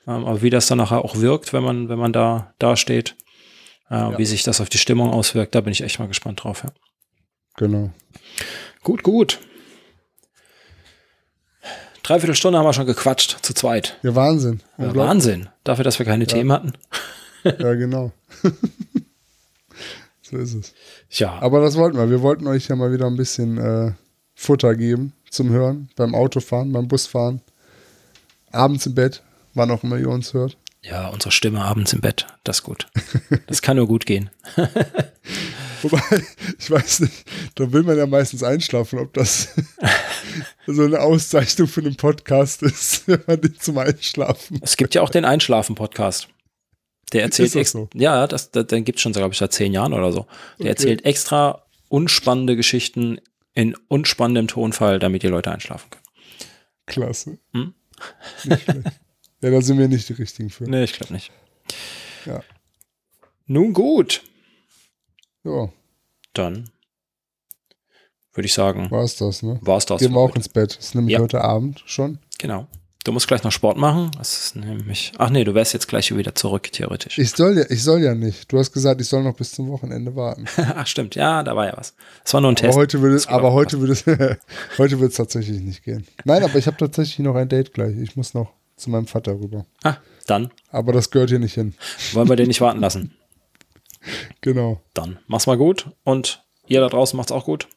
[0.09, 3.17] Ähm, aber wie das dann nachher auch wirkt, wenn man, wenn man da, da steht,
[3.91, 4.19] äh, ja.
[4.19, 6.65] wie sich das auf die Stimmung auswirkt, da bin ich echt mal gespannt drauf.
[6.65, 6.73] Ja.
[7.57, 7.91] Genau.
[8.83, 9.39] Gut, gut.
[12.03, 13.99] Dreiviertel Stunde haben wir schon gequatscht, zu zweit.
[14.03, 14.63] Ja, Wahnsinn.
[14.79, 15.49] Ja, Wahnsinn.
[15.65, 16.29] Dafür, dass wir keine ja.
[16.29, 16.73] Themen hatten.
[17.59, 18.13] Ja, genau.
[20.23, 20.75] so ist es.
[21.11, 21.39] Ja.
[21.41, 22.11] Aber das wollten wir.
[22.11, 23.93] Wir wollten euch ja mal wieder ein bisschen äh,
[24.35, 25.89] Futter geben zum Hören.
[25.97, 27.41] Beim Autofahren, beim Busfahren.
[28.53, 29.23] Abends im Bett,
[29.55, 30.57] wann auch immer ihr uns hört.
[30.83, 32.27] Ja, unsere Stimme abends im Bett.
[32.45, 32.87] Das ist gut.
[33.49, 34.31] Das kann nur gut gehen.
[35.83, 36.01] Wobei,
[36.59, 37.25] ich weiß nicht,
[37.55, 39.49] da will man ja meistens einschlafen, ob das
[40.67, 44.61] so eine Auszeichnung für einen Podcast ist, wenn man den zum Einschlafen.
[44.63, 46.29] Es gibt ja auch den Einschlafen-Podcast.
[47.13, 47.89] Der erzählt das so?
[47.95, 50.27] Ja, das, das, den gibt es schon, glaube ich, seit zehn Jahren oder so.
[50.59, 50.69] Der okay.
[50.69, 53.21] erzählt extra unspannende Geschichten
[53.55, 56.05] in unspannendem Tonfall, damit die Leute einschlafen können.
[56.87, 57.39] Klasse.
[57.53, 57.75] Hm?
[58.45, 60.65] ja, da sind wir nicht die richtigen für.
[60.65, 61.33] Nee, ich glaube nicht.
[62.27, 62.43] Ja.
[63.47, 64.23] Nun gut.
[65.45, 65.73] Ja.
[66.33, 66.71] Dann
[68.35, 68.91] würde ich sagen.
[68.91, 69.59] War es das, ne?
[69.63, 70.01] War es das.
[70.01, 70.77] Gehen wir auch ins Bett.
[70.77, 71.21] Das ist nämlich ja.
[71.21, 72.19] heute Abend schon.
[72.39, 72.67] Genau.
[73.07, 74.11] Du musst gleich noch Sport machen.
[74.55, 75.13] Nämlich.
[75.17, 77.21] Ach nee, du wärst jetzt gleich wieder zurück, theoretisch.
[77.21, 78.51] Ich soll ja, ich soll ja nicht.
[78.51, 80.47] Du hast gesagt, ich soll noch bis zum Wochenende warten.
[80.57, 81.15] Ach, stimmt.
[81.15, 81.95] Ja, da war ja was.
[82.25, 82.77] Das war nur ein aber Test.
[82.77, 84.05] Heute würde, aber heute würde es,
[84.79, 86.05] heute wird es tatsächlich nicht gehen.
[86.25, 87.97] Nein, aber ich habe tatsächlich noch ein Date gleich.
[87.97, 89.67] Ich muss noch zu meinem Vater rüber.
[89.85, 90.51] Ah, dann.
[90.73, 91.75] Aber das gehört hier nicht hin.
[92.13, 93.15] Wollen wir den nicht warten lassen?
[94.41, 94.81] Genau.
[94.95, 97.69] Dann mach's mal gut und ihr da draußen macht's auch gut.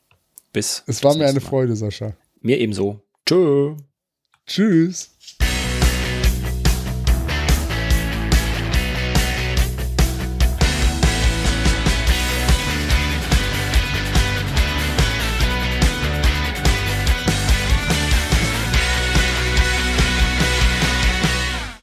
[0.53, 0.83] Bis.
[0.85, 2.13] Es war mir eine Freude, Sascha.
[2.41, 3.01] Mir ebenso.
[3.25, 3.75] Tschö.
[4.49, 5.15] Tschüss.